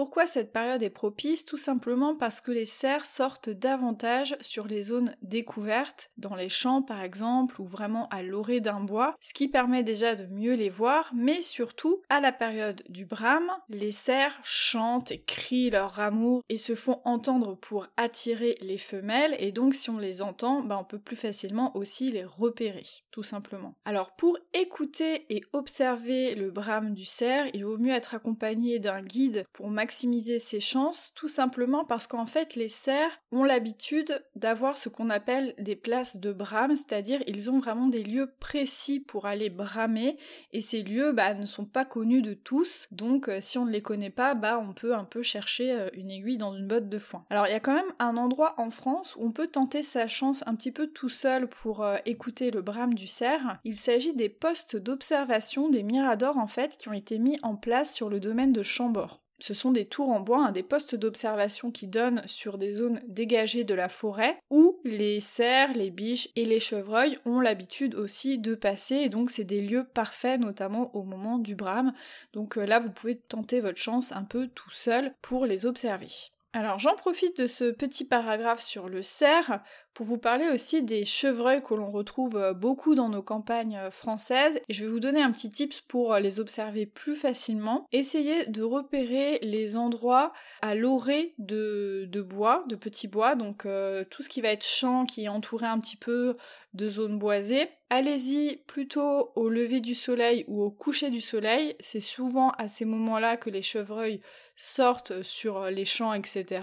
Pourquoi 0.00 0.26
cette 0.26 0.50
période 0.50 0.82
est 0.82 0.88
propice? 0.88 1.44
Tout 1.44 1.58
simplement 1.58 2.16
parce 2.16 2.40
que 2.40 2.50
les 2.50 2.64
cerfs 2.64 3.04
sortent 3.04 3.50
davantage 3.50 4.34
sur 4.40 4.66
les 4.66 4.80
zones 4.80 5.14
découvertes, 5.20 6.10
dans 6.16 6.36
les 6.36 6.48
champs 6.48 6.80
par 6.80 7.02
exemple, 7.02 7.60
ou 7.60 7.66
vraiment 7.66 8.08
à 8.08 8.22
l'orée 8.22 8.60
d'un 8.60 8.80
bois, 8.80 9.14
ce 9.20 9.34
qui 9.34 9.46
permet 9.46 9.82
déjà 9.82 10.14
de 10.14 10.24
mieux 10.24 10.54
les 10.54 10.70
voir, 10.70 11.12
mais 11.14 11.42
surtout, 11.42 12.00
à 12.08 12.20
la 12.20 12.32
période 12.32 12.82
du 12.88 13.04
brame, 13.04 13.52
les 13.68 13.92
cerfs 13.92 14.40
chantent 14.42 15.12
et 15.12 15.20
crient 15.20 15.68
leur 15.68 16.00
amour 16.00 16.40
et 16.48 16.56
se 16.56 16.74
font 16.74 17.02
entendre 17.04 17.54
pour 17.56 17.86
attirer 17.98 18.56
les 18.62 18.78
femelles, 18.78 19.36
et 19.38 19.52
donc 19.52 19.74
si 19.74 19.90
on 19.90 19.98
les 19.98 20.22
entend, 20.22 20.62
bah, 20.62 20.78
on 20.80 20.84
peut 20.84 20.98
plus 20.98 21.14
facilement 21.14 21.76
aussi 21.76 22.10
les 22.10 22.24
repérer, 22.24 22.86
tout 23.10 23.22
simplement. 23.22 23.74
Alors 23.84 24.16
pour 24.16 24.38
écouter 24.54 25.26
et 25.28 25.42
observer 25.52 26.34
le 26.34 26.50
brame 26.50 26.94
du 26.94 27.04
cerf, 27.04 27.50
il 27.52 27.66
vaut 27.66 27.76
mieux 27.76 27.92
être 27.92 28.14
accompagné 28.14 28.78
d'un 28.78 29.02
guide 29.02 29.44
pour 29.52 29.68
maximiser 29.68 29.89
ses 29.90 30.60
chances, 30.60 31.12
tout 31.14 31.28
simplement 31.28 31.84
parce 31.84 32.06
qu'en 32.06 32.26
fait 32.26 32.54
les 32.54 32.68
cerfs 32.68 33.20
ont 33.32 33.44
l'habitude 33.44 34.24
d'avoir 34.34 34.78
ce 34.78 34.88
qu'on 34.88 35.08
appelle 35.08 35.54
des 35.58 35.76
places 35.76 36.16
de 36.16 36.32
brame, 36.32 36.76
c'est-à-dire 36.76 37.22
ils 37.26 37.50
ont 37.50 37.58
vraiment 37.58 37.86
des 37.86 38.02
lieux 38.02 38.32
précis 38.40 39.00
pour 39.00 39.26
aller 39.26 39.50
bramer, 39.50 40.16
et 40.52 40.60
ces 40.60 40.82
lieux 40.82 41.12
bah, 41.12 41.34
ne 41.34 41.46
sont 41.46 41.64
pas 41.64 41.84
connus 41.84 42.22
de 42.22 42.34
tous, 42.34 42.88
donc 42.90 43.28
euh, 43.28 43.38
si 43.40 43.58
on 43.58 43.64
ne 43.64 43.70
les 43.70 43.82
connaît 43.82 44.10
pas, 44.10 44.34
bah 44.34 44.62
on 44.62 44.72
peut 44.72 44.94
un 44.94 45.04
peu 45.04 45.22
chercher 45.22 45.72
euh, 45.72 45.88
une 45.94 46.10
aiguille 46.10 46.38
dans 46.38 46.52
une 46.52 46.66
botte 46.66 46.88
de 46.88 46.98
foin. 46.98 47.24
Alors 47.30 47.46
il 47.46 47.52
y 47.52 47.56
a 47.56 47.60
quand 47.60 47.74
même 47.74 47.92
un 47.98 48.16
endroit 48.16 48.54
en 48.58 48.70
France 48.70 49.16
où 49.16 49.24
on 49.24 49.32
peut 49.32 49.48
tenter 49.48 49.82
sa 49.82 50.06
chance 50.06 50.42
un 50.46 50.54
petit 50.54 50.72
peu 50.72 50.86
tout 50.88 51.08
seul 51.08 51.48
pour 51.48 51.82
euh, 51.82 51.96
écouter 52.06 52.50
le 52.50 52.62
brame 52.62 52.94
du 52.94 53.06
cerf. 53.06 53.58
Il 53.64 53.76
s'agit 53.76 54.14
des 54.14 54.28
postes 54.28 54.76
d'observation 54.76 55.68
des 55.68 55.82
miradors 55.82 56.38
en 56.38 56.46
fait 56.46 56.76
qui 56.76 56.88
ont 56.88 56.92
été 56.92 57.18
mis 57.18 57.38
en 57.42 57.56
place 57.56 57.94
sur 57.94 58.08
le 58.08 58.20
domaine 58.20 58.52
de 58.52 58.62
Chambord. 58.62 59.20
Ce 59.40 59.54
sont 59.54 59.72
des 59.72 59.86
tours 59.86 60.10
en 60.10 60.20
bois, 60.20 60.50
des 60.52 60.62
postes 60.62 60.94
d'observation 60.94 61.70
qui 61.70 61.86
donnent 61.86 62.22
sur 62.26 62.58
des 62.58 62.72
zones 62.72 63.00
dégagées 63.08 63.64
de 63.64 63.74
la 63.74 63.88
forêt 63.88 64.38
où 64.50 64.78
les 64.84 65.20
cerfs, 65.20 65.72
les 65.74 65.90
biches 65.90 66.28
et 66.36 66.44
les 66.44 66.60
chevreuils 66.60 67.18
ont 67.24 67.40
l'habitude 67.40 67.94
aussi 67.94 68.38
de 68.38 68.54
passer 68.54 68.96
et 68.96 69.08
donc 69.08 69.30
c'est 69.30 69.44
des 69.44 69.62
lieux 69.62 69.84
parfaits 69.84 70.40
notamment 70.40 70.94
au 70.94 71.02
moment 71.02 71.38
du 71.38 71.54
brame. 71.54 71.92
Donc 72.32 72.58
euh, 72.58 72.66
là 72.66 72.78
vous 72.78 72.90
pouvez 72.90 73.16
tenter 73.16 73.60
votre 73.60 73.78
chance 73.78 74.12
un 74.12 74.24
peu 74.24 74.48
tout 74.48 74.70
seul 74.70 75.14
pour 75.22 75.46
les 75.46 75.66
observer. 75.66 76.08
Alors 76.52 76.80
j'en 76.80 76.96
profite 76.96 77.40
de 77.40 77.46
ce 77.46 77.70
petit 77.70 78.04
paragraphe 78.04 78.60
sur 78.60 78.88
le 78.88 79.02
cerf 79.02 79.60
pour 80.00 80.06
vous 80.06 80.16
parler 80.16 80.48
aussi 80.48 80.82
des 80.82 81.04
chevreuils 81.04 81.62
que 81.62 81.74
l'on 81.74 81.90
retrouve 81.90 82.38
euh, 82.38 82.54
beaucoup 82.54 82.94
dans 82.94 83.10
nos 83.10 83.20
campagnes 83.20 83.76
euh, 83.76 83.90
françaises 83.90 84.58
je 84.70 84.82
vais 84.82 84.90
vous 84.90 84.98
donner 84.98 85.20
un 85.20 85.30
petit 85.30 85.50
tips 85.50 85.82
pour 85.82 86.14
euh, 86.14 86.20
les 86.20 86.40
observer 86.40 86.86
plus 86.86 87.14
facilement. 87.14 87.86
Essayez 87.92 88.46
de 88.46 88.62
repérer 88.62 89.40
les 89.42 89.76
endroits 89.76 90.32
à 90.62 90.74
l'orée 90.74 91.34
de, 91.36 92.08
bois, 92.22 92.64
de 92.66 92.76
petits 92.76 93.08
bois, 93.08 93.34
donc 93.34 93.68
tout 94.08 94.22
ce 94.22 94.30
qui 94.30 94.40
va 94.40 94.48
être 94.48 94.64
champ 94.64 95.04
qui 95.04 95.24
est 95.24 95.28
entouré 95.28 95.66
un 95.66 95.78
petit 95.78 95.98
peu 95.98 96.38
de 96.72 96.88
zones 96.88 97.18
boisées. 97.18 97.68
Allez-y 97.90 98.56
plutôt 98.66 99.32
au 99.34 99.50
lever 99.50 99.80
du 99.80 99.94
soleil 99.94 100.46
ou 100.48 100.62
au 100.62 100.70
coucher 100.70 101.10
du 101.10 101.20
soleil. 101.20 101.76
C'est 101.78 102.00
souvent 102.00 102.52
à 102.52 102.68
ces 102.68 102.86
moments-là 102.86 103.36
que 103.36 103.50
les 103.50 103.62
chevreuils 103.62 104.20
sortent 104.56 105.22
sur 105.22 105.66
les 105.66 105.84
champs, 105.84 106.14
etc 106.14 106.62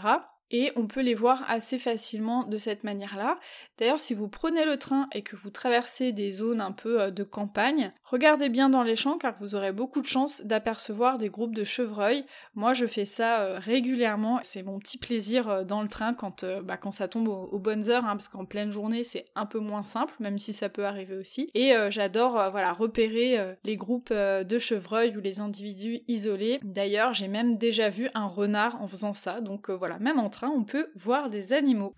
et 0.52 0.72
on 0.76 0.88
peut 0.88 1.02
les 1.02 1.16
voir 1.16 1.44
assez 1.48 1.78
facilement 1.78 2.44
de 2.44 2.58
cette 2.58 2.84
manière-là. 2.84 3.40
D'ailleurs, 3.78 4.00
si 4.00 4.14
vous 4.14 4.28
prenez 4.28 4.66
le 4.66 4.78
train 4.78 5.08
et 5.14 5.22
que 5.22 5.36
vous 5.36 5.50
traversez 5.50 6.12
des 6.12 6.32
zones 6.32 6.62
un 6.62 6.72
peu 6.72 7.02
euh, 7.02 7.12
de 7.12 7.24
campagne, 7.24 7.92
regardez 8.04 8.50
bien 8.50 8.70
dans 8.70 8.84
les 8.84 8.96
champs 8.96 9.18
car 9.18 9.36
vous 9.40 9.56
aurez 9.56 9.72
beaucoup 9.72 10.02
de 10.02 10.08
chances 10.08 10.42
d'apercevoir 10.44 11.18
des 11.18 11.30
groupes 11.30 11.54
de 11.54 11.64
chevreuils. 11.64 12.26
Moi, 12.56 12.74
je 12.74 12.86
fais 12.86 13.06
ça 13.06 13.42
euh, 13.42 13.60
régulièrement. 13.60 14.40
C'est 14.42 14.64
mon 14.64 14.80
petit 14.80 14.98
plaisir 14.98 15.50
euh, 15.50 15.64
dans 15.64 15.82
le 15.82 15.90
train 15.90 16.14
quand, 16.14 16.46
bah, 16.64 16.78
quand 16.78 16.92
ça 16.92 17.08
tombe 17.08 17.28
aux, 17.28 17.60
bonnes 17.60 17.90
heures, 17.90 18.06
hein, 18.06 18.16
parce 18.16 18.30
qu'en 18.30 18.46
pleine 18.46 18.72
journée, 18.72 19.04
c'est 19.04 19.26
un 19.36 19.46
peu 19.46 19.60
moins 19.60 19.84
simple, 19.84 20.14
même 20.20 20.40
si 20.40 20.54
ça 20.54 20.70
peut 20.70 20.86
arriver 20.86 21.16
aussi. 21.16 21.50
Et 21.54 21.74
j'adore 21.90 22.50
voilà 22.52 22.72
repérer 22.72 23.56
les 23.66 23.76
groupes 23.76 24.14
de 24.14 24.60
chevreuils 24.60 25.16
ou 25.18 25.20
les 25.20 25.40
individus 25.40 26.02
isolés. 26.08 26.60
D'ailleurs, 26.64 27.14
j'ai 27.14 27.28
même 27.28 27.58
déjà 27.58 27.90
vu 27.90 28.10
un 28.14 28.26
renard 28.26 28.82
en 28.82 28.88
faisant 28.88 29.14
ça. 29.14 29.42
Donc 29.42 29.70
voilà, 29.70 30.00
même 30.00 30.20
en 30.20 30.30
on 30.46 30.64
peut 30.64 30.92
voir 30.96 31.30
des 31.30 31.54
animaux. 31.54 31.96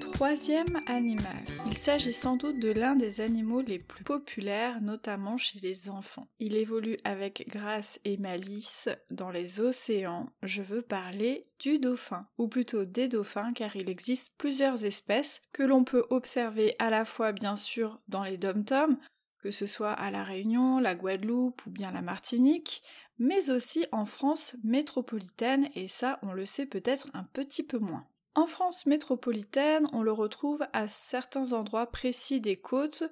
Troisième 0.00 0.80
animal. 0.86 1.42
Il 1.66 1.76
s'agit 1.76 2.12
sans 2.12 2.36
doute 2.36 2.60
de 2.60 2.70
l'un 2.70 2.94
des 2.94 3.20
animaux 3.20 3.60
les 3.60 3.80
plus 3.80 4.04
populaires, 4.04 4.80
notamment 4.80 5.36
chez 5.36 5.58
les 5.58 5.90
enfants. 5.90 6.28
Il 6.38 6.54
évolue 6.54 6.96
avec 7.02 7.44
grâce 7.48 7.98
et 8.04 8.16
malice 8.18 8.88
dans 9.10 9.30
les 9.30 9.60
océans. 9.60 10.28
Je 10.44 10.62
veux 10.62 10.82
parler 10.82 11.48
du 11.58 11.80
dauphin, 11.80 12.28
ou 12.38 12.46
plutôt 12.46 12.84
des 12.84 13.08
dauphins, 13.08 13.52
car 13.52 13.74
il 13.74 13.90
existe 13.90 14.32
plusieurs 14.38 14.84
espèces 14.84 15.40
que 15.52 15.64
l'on 15.64 15.82
peut 15.82 16.04
observer 16.10 16.72
à 16.78 16.88
la 16.88 17.04
fois 17.04 17.32
bien 17.32 17.56
sûr 17.56 18.00
dans 18.06 18.22
les 18.22 18.36
dom 18.36 18.64
que 19.42 19.50
ce 19.50 19.66
soit 19.66 19.92
à 19.92 20.10
la 20.10 20.22
Réunion, 20.22 20.78
la 20.78 20.94
Guadeloupe 20.94 21.66
ou 21.66 21.70
bien 21.70 21.90
la 21.90 22.00
Martinique, 22.00 22.82
mais 23.22 23.50
aussi 23.50 23.86
en 23.92 24.04
France 24.04 24.56
métropolitaine, 24.64 25.68
et 25.76 25.86
ça 25.86 26.18
on 26.22 26.32
le 26.32 26.44
sait 26.44 26.66
peut-être 26.66 27.06
un 27.14 27.22
petit 27.22 27.62
peu 27.62 27.78
moins. 27.78 28.04
En 28.34 28.46
France 28.46 28.84
métropolitaine, 28.86 29.86
on 29.92 30.02
le 30.02 30.10
retrouve 30.10 30.66
à 30.72 30.88
certains 30.88 31.52
endroits 31.52 31.86
précis 31.86 32.40
des 32.40 32.56
côtes, 32.56 33.04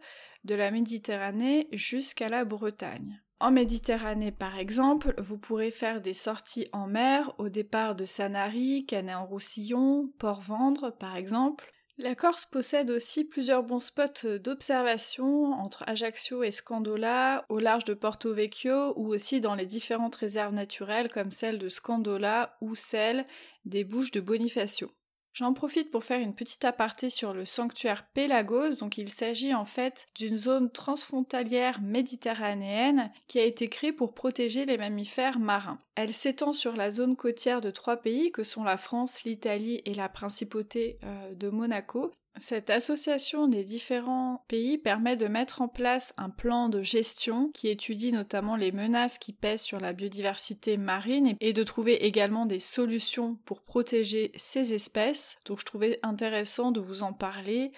de 0.44 0.54
la 0.56 0.70
Méditerranée 0.70 1.68
jusqu'à 1.70 2.28
la 2.28 2.44
Bretagne. 2.44 3.22
En 3.38 3.52
Méditerranée, 3.52 4.32
par 4.32 4.58
exemple, 4.58 5.14
vous 5.18 5.38
pourrez 5.38 5.70
faire 5.70 6.00
des 6.00 6.12
sorties 6.12 6.66
en 6.72 6.88
mer 6.88 7.32
au 7.38 7.48
départ 7.48 7.94
de 7.94 8.04
Sanary, 8.04 8.86
Canet-en-Roussillon, 8.86 10.12
Port-Vendre, 10.18 10.90
par 10.90 11.16
exemple. 11.16 11.70
La 12.02 12.14
Corse 12.14 12.46
possède 12.46 12.90
aussi 12.90 13.24
plusieurs 13.24 13.62
bons 13.62 13.78
spots 13.78 14.38
d'observation 14.42 15.52
entre 15.52 15.84
Ajaccio 15.86 16.42
et 16.42 16.50
Scandola, 16.50 17.44
au 17.50 17.58
large 17.58 17.84
de 17.84 17.92
Porto 17.92 18.32
Vecchio 18.32 18.94
ou 18.96 19.08
aussi 19.08 19.42
dans 19.42 19.54
les 19.54 19.66
différentes 19.66 20.14
réserves 20.14 20.54
naturelles 20.54 21.10
comme 21.10 21.30
celle 21.30 21.58
de 21.58 21.68
Scandola 21.68 22.56
ou 22.62 22.74
celle 22.74 23.26
des 23.66 23.84
Bouches 23.84 24.12
de 24.12 24.20
Bonifacio. 24.20 24.88
J'en 25.32 25.52
profite 25.52 25.90
pour 25.90 26.04
faire 26.04 26.20
une 26.20 26.34
petite 26.34 26.64
aparté 26.64 27.08
sur 27.08 27.32
le 27.32 27.46
sanctuaire 27.46 28.06
Pélagos. 28.14 28.80
Donc, 28.80 28.98
il 28.98 29.10
s'agit 29.10 29.54
en 29.54 29.64
fait 29.64 30.06
d'une 30.16 30.36
zone 30.36 30.70
transfrontalière 30.70 31.80
méditerranéenne 31.80 33.12
qui 33.28 33.38
a 33.38 33.44
été 33.44 33.68
créée 33.68 33.92
pour 33.92 34.14
protéger 34.14 34.66
les 34.66 34.76
mammifères 34.76 35.38
marins. 35.38 35.78
Elle 35.94 36.14
s'étend 36.14 36.52
sur 36.52 36.76
la 36.76 36.90
zone 36.90 37.16
côtière 37.16 37.60
de 37.60 37.70
trois 37.70 37.98
pays 37.98 38.32
que 38.32 38.44
sont 38.44 38.64
la 38.64 38.76
France, 38.76 39.24
l'Italie 39.24 39.82
et 39.84 39.94
la 39.94 40.08
principauté 40.08 40.98
euh, 41.04 41.34
de 41.34 41.48
Monaco. 41.48 42.12
Cette 42.40 42.70
association 42.70 43.48
des 43.48 43.64
différents 43.64 44.46
pays 44.48 44.78
permet 44.78 45.18
de 45.18 45.26
mettre 45.26 45.60
en 45.60 45.68
place 45.68 46.14
un 46.16 46.30
plan 46.30 46.70
de 46.70 46.82
gestion 46.82 47.50
qui 47.52 47.68
étudie 47.68 48.12
notamment 48.12 48.56
les 48.56 48.72
menaces 48.72 49.18
qui 49.18 49.34
pèsent 49.34 49.60
sur 49.60 49.78
la 49.78 49.92
biodiversité 49.92 50.78
marine 50.78 51.36
et 51.40 51.52
de 51.52 51.62
trouver 51.62 52.06
également 52.06 52.46
des 52.46 52.58
solutions 52.58 53.36
pour 53.44 53.60
protéger 53.60 54.32
ces 54.36 54.72
espèces. 54.72 55.36
Donc 55.44 55.60
je 55.60 55.66
trouvais 55.66 55.98
intéressant 56.02 56.72
de 56.72 56.80
vous 56.80 57.02
en 57.02 57.12
parler 57.12 57.72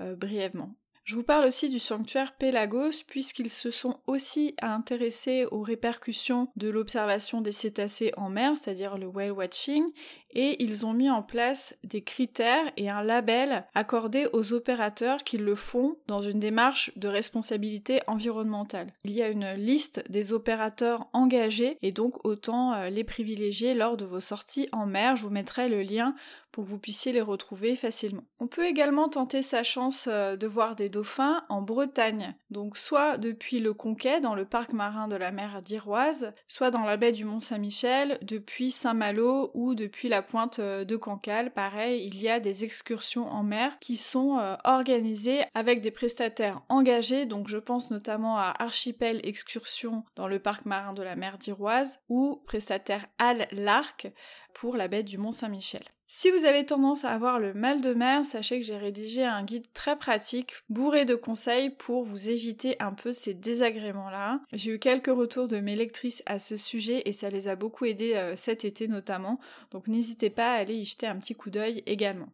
euh, 0.00 0.16
brièvement. 0.16 0.74
Je 1.08 1.14
vous 1.14 1.22
parle 1.22 1.46
aussi 1.46 1.70
du 1.70 1.78
sanctuaire 1.78 2.36
Pélagos 2.36 3.02
puisqu'ils 3.06 3.48
se 3.48 3.70
sont 3.70 3.98
aussi 4.06 4.54
intéressés 4.60 5.46
aux 5.50 5.62
répercussions 5.62 6.48
de 6.56 6.68
l'observation 6.68 7.40
des 7.40 7.50
cétacés 7.50 8.12
en 8.18 8.28
mer, 8.28 8.54
c'est-à-dire 8.58 8.98
le 8.98 9.06
whale 9.06 9.32
watching, 9.32 9.84
et 10.30 10.62
ils 10.62 10.86
ont 10.86 10.92
mis 10.92 11.10
en 11.10 11.22
place 11.22 11.76
des 11.84 12.02
critères 12.02 12.72
et 12.76 12.90
un 12.90 13.02
label 13.02 13.66
accordé 13.74 14.26
aux 14.32 14.52
opérateurs 14.52 15.24
qui 15.24 15.38
le 15.38 15.54
font 15.54 15.96
dans 16.06 16.20
une 16.20 16.38
démarche 16.38 16.92
de 16.96 17.08
responsabilité 17.08 18.00
environnementale. 18.06 18.92
Il 19.04 19.12
y 19.12 19.22
a 19.22 19.28
une 19.28 19.52
liste 19.54 20.04
des 20.08 20.32
opérateurs 20.32 21.08
engagés 21.12 21.78
et 21.82 21.90
donc 21.90 22.24
autant 22.24 22.74
euh, 22.74 22.90
les 22.90 23.04
privilégier 23.04 23.74
lors 23.74 23.96
de 23.96 24.04
vos 24.04 24.20
sorties 24.20 24.68
en 24.72 24.86
mer. 24.86 25.16
Je 25.16 25.22
vous 25.22 25.30
mettrai 25.30 25.68
le 25.68 25.82
lien 25.82 26.14
pour 26.52 26.64
que 26.64 26.68
vous 26.70 26.78
puissiez 26.78 27.12
les 27.12 27.20
retrouver 27.20 27.76
facilement. 27.76 28.24
On 28.40 28.46
peut 28.46 28.64
également 28.64 29.08
tenter 29.08 29.42
sa 29.42 29.62
chance 29.62 30.08
euh, 30.10 30.36
de 30.36 30.46
voir 30.46 30.76
des 30.76 30.88
dauphins 30.88 31.44
en 31.48 31.62
Bretagne, 31.62 32.34
donc 32.50 32.76
soit 32.76 33.18
depuis 33.18 33.60
le 33.60 33.74
Conquet 33.74 34.20
dans 34.20 34.34
le 34.34 34.44
parc 34.44 34.72
marin 34.72 35.08
de 35.08 35.16
la 35.16 35.30
mer 35.30 35.62
d'Iroise, 35.62 36.32
soit 36.46 36.70
dans 36.70 36.84
la 36.84 36.96
baie 36.96 37.12
du 37.12 37.24
Mont-Saint-Michel, 37.24 38.18
depuis 38.22 38.70
Saint-Malo 38.70 39.50
ou 39.54 39.74
depuis 39.74 40.08
la 40.08 40.17
pointe 40.22 40.58
euh, 40.58 40.84
de 40.84 40.96
Cancale. 40.96 41.52
Pareil, 41.52 42.06
il 42.06 42.20
y 42.20 42.28
a 42.28 42.40
des 42.40 42.64
excursions 42.64 43.28
en 43.28 43.42
mer 43.42 43.78
qui 43.80 43.96
sont 43.96 44.38
euh, 44.38 44.56
organisées 44.64 45.42
avec 45.54 45.80
des 45.80 45.90
prestataires 45.90 46.62
engagés, 46.68 47.26
donc 47.26 47.48
je 47.48 47.58
pense 47.58 47.90
notamment 47.90 48.38
à 48.38 48.54
Archipel 48.58 49.20
Excursion 49.24 50.04
dans 50.16 50.28
le 50.28 50.38
parc 50.38 50.66
marin 50.66 50.92
de 50.92 51.02
la 51.02 51.16
mer 51.16 51.38
d'Iroise 51.38 52.00
ou 52.08 52.42
prestataire 52.46 53.06
Al 53.18 53.48
Larc 53.52 54.10
pour 54.54 54.76
la 54.76 54.88
baie 54.88 55.02
du 55.02 55.18
Mont-Saint-Michel. 55.18 55.84
Si 56.10 56.30
vous 56.30 56.46
avez 56.46 56.64
tendance 56.64 57.04
à 57.04 57.10
avoir 57.10 57.38
le 57.38 57.52
mal 57.52 57.82
de 57.82 57.92
mer, 57.92 58.24
sachez 58.24 58.58
que 58.58 58.64
j'ai 58.64 58.78
rédigé 58.78 59.24
un 59.24 59.44
guide 59.44 59.70
très 59.74 59.94
pratique, 59.94 60.54
bourré 60.70 61.04
de 61.04 61.14
conseils 61.14 61.68
pour 61.68 62.02
vous 62.02 62.30
éviter 62.30 62.76
un 62.80 62.94
peu 62.94 63.12
ces 63.12 63.34
désagréments-là. 63.34 64.40
J'ai 64.54 64.72
eu 64.72 64.78
quelques 64.78 65.14
retours 65.14 65.48
de 65.48 65.60
mes 65.60 65.76
lectrices 65.76 66.22
à 66.24 66.38
ce 66.38 66.56
sujet 66.56 67.02
et 67.04 67.12
ça 67.12 67.28
les 67.28 67.46
a 67.46 67.56
beaucoup 67.56 67.84
aidées 67.84 68.14
euh, 68.14 68.36
cet 68.36 68.64
été 68.64 68.88
notamment, 68.88 69.38
donc 69.70 69.86
n'hésitez 69.86 70.30
pas 70.30 70.54
à 70.54 70.56
aller 70.56 70.76
y 70.76 70.84
jeter 70.86 71.06
un 71.06 71.16
petit 71.16 71.34
coup 71.34 71.50
d'œil 71.50 71.82
également. 71.84 72.30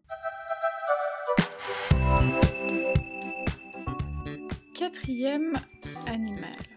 Quatrième 4.73 5.59
animal. 6.07 6.74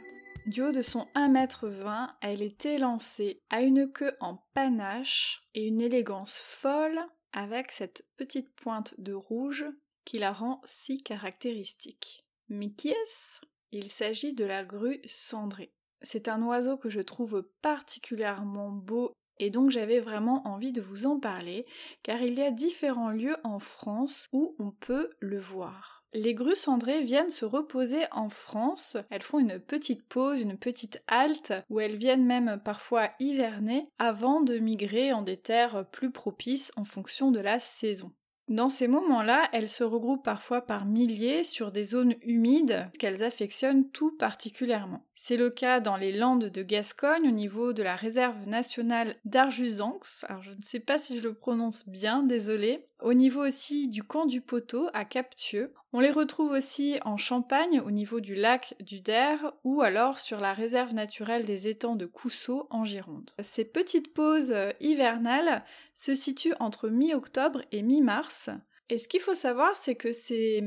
Du 0.47 0.61
haut 0.61 0.71
de 0.71 0.81
son 0.81 1.05
1m20, 1.13 2.07
elle 2.21 2.41
est 2.41 2.65
élancée, 2.65 3.41
à 3.49 3.63
une 3.63 3.91
queue 3.91 4.15
en 4.21 4.37
panache 4.53 5.43
et 5.53 5.67
une 5.67 5.81
élégance 5.81 6.39
folle 6.39 7.01
avec 7.33 7.69
cette 7.73 8.05
petite 8.15 8.55
pointe 8.55 8.97
de 8.97 9.11
rouge 9.11 9.65
qui 10.05 10.19
la 10.19 10.31
rend 10.31 10.61
si 10.63 11.03
caractéristique. 11.03 12.25
Mais 12.47 12.69
qui 12.69 12.87
est-ce? 12.87 13.41
Il 13.73 13.91
s'agit 13.91 14.31
de 14.31 14.45
la 14.45 14.63
grue 14.63 15.01
cendrée. 15.03 15.73
C'est 16.01 16.29
un 16.29 16.41
oiseau 16.41 16.77
que 16.77 16.89
je 16.89 17.01
trouve 17.01 17.45
particulièrement 17.61 18.71
beau 18.71 19.11
et 19.39 19.49
donc 19.49 19.69
j'avais 19.69 19.99
vraiment 19.99 20.47
envie 20.47 20.71
de 20.71 20.81
vous 20.81 21.07
en 21.07 21.19
parler 21.19 21.65
car 22.03 22.21
il 22.21 22.35
y 22.35 22.41
a 22.41 22.51
différents 22.51 23.11
lieux 23.11 23.35
en 23.43 23.59
France 23.59 24.27
où 24.31 24.55
on 24.59 24.71
peut 24.71 25.09
le 25.19 25.41
voir. 25.41 25.96
Les 26.13 26.33
grues 26.33 26.55
cendrées 26.55 27.03
viennent 27.03 27.29
se 27.29 27.45
reposer 27.45 28.05
en 28.11 28.29
France. 28.29 28.97
Elles 29.09 29.21
font 29.21 29.39
une 29.39 29.59
petite 29.59 30.03
pause, 30.07 30.41
une 30.41 30.57
petite 30.57 31.01
halte, 31.07 31.53
où 31.69 31.79
elles 31.79 31.97
viennent 31.97 32.25
même 32.25 32.59
parfois 32.63 33.09
hiverner 33.19 33.89
avant 33.99 34.41
de 34.41 34.57
migrer 34.57 35.11
en 35.11 35.21
des 35.21 35.37
terres 35.37 35.85
plus 35.91 36.11
propices 36.11 36.71
en 36.77 36.85
fonction 36.85 37.31
de 37.31 37.39
la 37.39 37.59
saison. 37.59 38.13
Dans 38.47 38.69
ces 38.69 38.87
moments-là, 38.87 39.49
elles 39.51 39.67
se 39.67 39.83
regroupent 39.83 40.23
parfois 40.23 40.61
par 40.61 40.85
milliers 40.85 41.43
sur 41.43 41.73
des 41.73 41.83
zones 41.83 42.15
humides 42.21 42.89
qu'elles 42.97 43.21
affectionnent 43.21 43.89
tout 43.89 44.15
particulièrement. 44.15 45.05
C'est 45.15 45.35
le 45.35 45.49
cas 45.49 45.81
dans 45.81 45.97
les 45.97 46.13
Landes 46.13 46.45
de 46.45 46.63
Gascogne 46.63 47.27
au 47.27 47.31
niveau 47.31 47.73
de 47.73 47.83
la 47.83 47.97
réserve 47.97 48.47
nationale 48.47 49.17
d'Arjusanx, 49.25 50.23
alors 50.29 50.43
je 50.43 50.51
ne 50.51 50.61
sais 50.61 50.79
pas 50.79 50.97
si 50.97 51.17
je 51.17 51.23
le 51.23 51.33
prononce 51.33 51.89
bien, 51.89 52.23
désolé. 52.23 52.87
Au 52.99 53.13
niveau 53.13 53.45
aussi 53.45 53.87
du 53.87 54.01
camp 54.03 54.25
du 54.25 54.41
Poteau 54.41 54.87
à 54.93 55.05
Captieux. 55.05 55.71
On 55.93 55.99
les 55.99 56.09
retrouve 56.09 56.51
aussi 56.51 56.97
en 57.05 57.15
Champagne 57.15 57.79
au 57.85 57.91
niveau 57.91 58.19
du 58.19 58.33
lac 58.33 58.73
du 58.79 59.01
Der 59.01 59.53
ou 59.63 59.81
alors 59.81 60.17
sur 60.17 60.39
la 60.39 60.53
réserve 60.53 60.93
naturelle 60.93 61.45
des 61.45 61.67
étangs 61.67 61.95
de 61.95 62.07
Cousseau 62.07 62.67
en 62.71 62.85
Gironde. 62.85 63.31
Ces 63.41 63.65
petites 63.65 64.13
pauses 64.13 64.55
hivernales 64.79 65.63
se 65.93 66.15
situent 66.15 66.55
entre 66.59 66.89
mi-octobre 66.89 67.61
et 67.71 67.83
mi-mars. 67.83 68.49
Et 68.89 68.97
ce 68.97 69.07
qu'il 69.07 69.19
faut 69.19 69.33
savoir, 69.33 69.75
c'est 69.75 69.95
que 69.95 70.13
ces, 70.13 70.63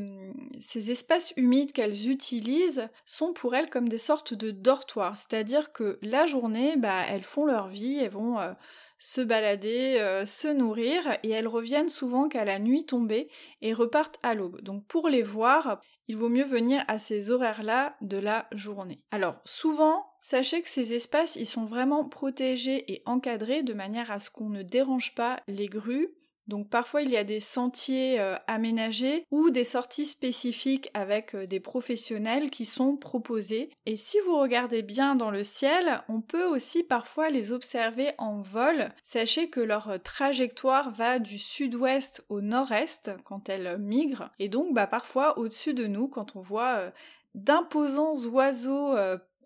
ces, 0.61 0.91
espaces 0.91 1.33
humides 1.37 1.73
qu'elles 1.73 2.11
utilisent 2.11 2.89
sont 3.07 3.33
pour 3.33 3.55
elles 3.55 3.71
comme 3.71 3.89
des 3.89 3.99
sortes 3.99 4.35
de 4.35 4.51
dortoirs. 4.51 5.17
C'est-à-dire 5.17 5.73
que 5.73 5.99
la 6.03 6.27
journée, 6.27 6.77
bah, 6.77 7.05
elles 7.09 7.23
font 7.23 7.47
leur 7.47 7.69
vie, 7.69 7.97
elles 7.97 8.11
vont 8.11 8.39
euh, 8.39 8.53
se 9.01 9.23
balader, 9.23 9.97
euh, 9.99 10.25
se 10.27 10.47
nourrir, 10.47 11.19
et 11.23 11.31
elles 11.31 11.49
reviennent 11.49 11.89
souvent 11.89 12.29
qu'à 12.29 12.45
la 12.45 12.59
nuit 12.59 12.85
tombée 12.85 13.29
et 13.63 13.73
repartent 13.73 14.21
à 14.23 14.35
l'aube. 14.35 14.61
Donc 14.61 14.87
pour 14.87 15.09
les 15.09 15.23
voir, 15.23 15.81
il 16.07 16.17
vaut 16.17 16.29
mieux 16.29 16.45
venir 16.45 16.85
à 16.87 16.99
ces 16.99 17.31
horaires-là 17.31 17.97
de 18.03 18.19
la 18.19 18.47
journée. 18.53 19.01
Alors 19.11 19.41
souvent, 19.45 20.07
sachez 20.21 20.61
que 20.61 20.69
ces 20.69 20.93
espaces, 20.93 21.37
ils 21.37 21.47
sont 21.47 21.65
vraiment 21.65 22.05
protégés 22.05 22.93
et 22.93 23.03
encadrés 23.07 23.63
de 23.63 23.73
manière 23.73 24.11
à 24.11 24.19
ce 24.19 24.31
qu'on 24.31 24.51
ne 24.51 24.63
dérange 24.63 25.15
pas 25.15 25.41
les 25.49 25.67
grues 25.67 26.11
donc 26.47 26.69
parfois 26.69 27.03
il 27.03 27.11
y 27.11 27.17
a 27.17 27.25
des 27.25 27.41
sentiers 27.41 28.21
euh, 28.21 28.37
aménagés 28.47 29.25
ou 29.31 29.51
des 29.51 29.65
sorties 29.65 30.07
spécifiques 30.07 30.91
avec 30.95 31.35
euh, 31.35 31.47
des 31.47 31.61
professionnels 31.61 32.51
qui 32.51 32.65
sont 32.65 32.97
proposés. 32.97 33.71
Et 33.87 33.97
si 33.97 34.19
vous 34.27 34.37
regardez 34.37 34.83
bien 34.83 35.15
dans 35.15 35.31
le 35.31 35.45
ciel, 35.45 36.03
on 36.09 36.21
peut 36.21 36.45
aussi 36.45 36.83
parfois 36.83 37.31
les 37.31 37.53
observer 37.53 38.13
en 38.19 38.41
vol. 38.41 38.91
Sachez 39.03 39.49
que 39.49 39.61
leur 39.61 39.91
euh, 39.91 39.99
trajectoire 39.99 40.91
va 40.91 41.19
du 41.19 41.39
sud-ouest 41.39 42.25
au 42.29 42.41
nord-est 42.41 43.13
quand 43.25 43.49
elles 43.49 43.79
migrent. 43.79 44.31
Et 44.39 44.49
donc 44.49 44.75
bah, 44.75 44.87
parfois 44.87 45.39
au-dessus 45.39 45.75
de 45.75 45.87
nous, 45.87 46.09
quand 46.09 46.37
on 46.37 46.41
voit 46.41 46.93
d'imposants 47.35 48.17
oiseaux 48.27 48.97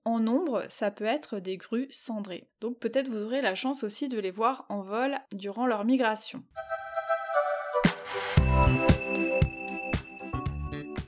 en 0.04 0.20
nombre, 0.20 0.64
ça 0.68 0.90
peut 0.90 1.04
être 1.04 1.38
des 1.38 1.56
grues 1.56 1.88
cendrées. 1.90 2.48
Donc 2.60 2.78
peut-être 2.78 3.08
vous 3.08 3.22
aurez 3.22 3.40
la 3.40 3.54
chance 3.54 3.84
aussi 3.84 4.08
de 4.08 4.18
les 4.18 4.30
voir 4.30 4.66
en 4.68 4.82
vol 4.82 5.16
durant 5.32 5.66
leur 5.66 5.84
migration. 5.84 6.42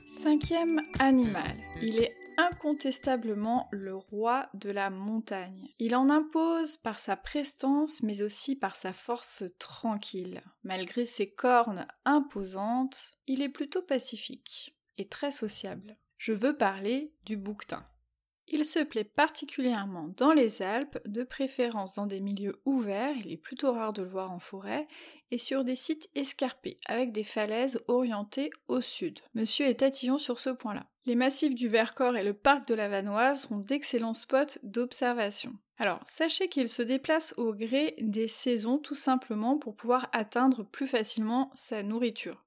Cinquième 0.07 0.81
animal. 0.99 1.55
Il 1.81 1.99
est 1.99 2.15
incontestablement 2.37 3.67
le 3.71 3.95
roi 3.95 4.49
de 4.53 4.69
la 4.69 4.89
montagne. 4.89 5.69
Il 5.79 5.95
en 5.95 6.09
impose 6.09 6.77
par 6.77 6.99
sa 6.99 7.15
prestance 7.15 8.03
mais 8.03 8.21
aussi 8.21 8.55
par 8.55 8.75
sa 8.75 8.93
force 8.93 9.43
tranquille. 9.59 10.41
Malgré 10.63 11.05
ses 11.05 11.29
cornes 11.29 11.87
imposantes, 12.05 13.17
il 13.25 13.41
est 13.41 13.49
plutôt 13.49 13.81
pacifique 13.81 14.75
et 14.97 15.07
très 15.07 15.31
sociable. 15.31 15.97
Je 16.17 16.33
veux 16.33 16.55
parler 16.55 17.13
du 17.25 17.37
bouquetin. 17.37 17.85
Il 18.49 18.63
se 18.63 18.79
plaît 18.79 19.03
particulièrement 19.03 20.09
dans 20.15 20.31
les 20.31 20.61
Alpes, 20.61 20.99
de 21.05 21.23
préférence 21.23 21.93
dans 21.95 22.05
des 22.05 22.21
milieux 22.21 22.61
ouverts, 22.63 23.15
il 23.17 23.33
est 23.33 23.37
plutôt 23.37 23.73
rare 23.73 23.91
de 23.91 24.01
le 24.01 24.07
voir 24.07 24.31
en 24.31 24.39
forêt, 24.39 24.87
et 25.31 25.37
sur 25.37 25.65
des 25.65 25.75
sites 25.75 26.09
escarpés, 26.15 26.77
avec 26.85 27.11
des 27.11 27.25
falaises 27.25 27.81
orientées 27.87 28.49
au 28.69 28.79
sud. 28.79 29.19
Monsieur 29.33 29.65
est 29.65 29.79
tatillon 29.81 30.17
sur 30.17 30.39
ce 30.39 30.49
point-là. 30.49 30.85
Les 31.05 31.15
massifs 31.15 31.55
du 31.55 31.67
Vercors 31.67 32.15
et 32.15 32.23
le 32.23 32.33
parc 32.33 32.67
de 32.67 32.73
la 32.73 32.87
Vanoise 32.87 33.47
sont 33.47 33.59
d'excellents 33.59 34.13
spots 34.13 34.59
d'observation. 34.63 35.53
Alors, 35.77 35.99
sachez 36.05 36.47
qu'il 36.47 36.69
se 36.69 36.81
déplace 36.81 37.33
au 37.37 37.53
gré 37.53 37.95
des 37.99 38.27
saisons 38.27 38.77
tout 38.77 38.95
simplement 38.95 39.57
pour 39.57 39.75
pouvoir 39.75 40.09
atteindre 40.11 40.63
plus 40.63 40.87
facilement 40.87 41.51
sa 41.53 41.83
nourriture. 41.83 42.46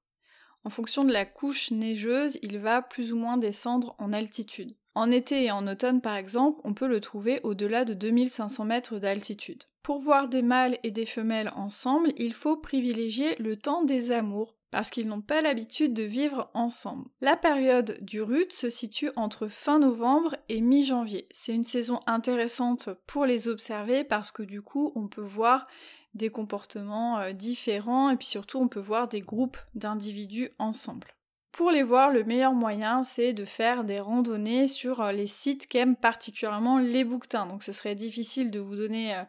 En 0.64 0.70
fonction 0.70 1.04
de 1.04 1.12
la 1.12 1.24
couche 1.24 1.70
neigeuse, 1.70 2.38
il 2.42 2.58
va 2.58 2.82
plus 2.82 3.12
ou 3.12 3.16
moins 3.16 3.36
descendre 3.36 3.94
en 3.98 4.12
altitude. 4.12 4.76
En 4.94 5.10
été 5.10 5.44
et 5.44 5.50
en 5.50 5.66
automne, 5.66 6.00
par 6.00 6.16
exemple, 6.16 6.60
on 6.64 6.74
peut 6.74 6.88
le 6.88 7.00
trouver 7.00 7.40
au-delà 7.44 7.84
de 7.84 7.94
2500 7.94 8.64
mètres 8.64 8.98
d'altitude. 8.98 9.64
Pour 9.82 9.98
voir 9.98 10.28
des 10.28 10.42
mâles 10.42 10.78
et 10.82 10.90
des 10.90 11.06
femelles 11.06 11.52
ensemble, 11.56 12.12
il 12.16 12.34
faut 12.34 12.56
privilégier 12.56 13.36
le 13.38 13.56
temps 13.56 13.84
des 13.84 14.12
amours, 14.12 14.54
parce 14.70 14.90
qu'ils 14.90 15.08
n'ont 15.08 15.20
pas 15.20 15.40
l'habitude 15.40 15.94
de 15.94 16.02
vivre 16.02 16.50
ensemble. 16.54 17.08
La 17.20 17.36
période 17.36 17.98
du 18.02 18.20
rut 18.20 18.52
se 18.52 18.70
situe 18.70 19.10
entre 19.16 19.48
fin 19.48 19.78
novembre 19.78 20.36
et 20.48 20.60
mi-janvier. 20.60 21.26
C'est 21.30 21.54
une 21.54 21.64
saison 21.64 22.00
intéressante 22.06 22.90
pour 23.06 23.26
les 23.26 23.48
observer 23.48 24.04
parce 24.04 24.30
que 24.32 24.42
du 24.42 24.62
coup 24.62 24.92
on 24.94 25.08
peut 25.08 25.20
voir 25.20 25.66
des 26.14 26.30
comportements 26.30 27.18
euh, 27.18 27.32
différents 27.32 28.10
et 28.10 28.16
puis 28.16 28.26
surtout 28.26 28.58
on 28.58 28.68
peut 28.68 28.80
voir 28.80 29.08
des 29.08 29.20
groupes 29.20 29.58
d'individus 29.74 30.50
ensemble. 30.58 31.14
Pour 31.52 31.72
les 31.72 31.82
voir, 31.82 32.12
le 32.12 32.22
meilleur 32.22 32.52
moyen, 32.52 33.02
c'est 33.02 33.32
de 33.32 33.44
faire 33.44 33.82
des 33.82 33.98
randonnées 33.98 34.68
sur 34.68 35.00
euh, 35.00 35.12
les 35.12 35.26
sites 35.26 35.66
qu'aiment 35.66 35.96
particulièrement 35.96 36.78
les 36.78 37.04
bouquetins. 37.04 37.46
Donc 37.46 37.62
ce 37.62 37.72
serait 37.72 37.96
difficile 37.96 38.50
de 38.50 38.60
vous 38.60 38.76
donner 38.76 39.14
euh, 39.14 39.22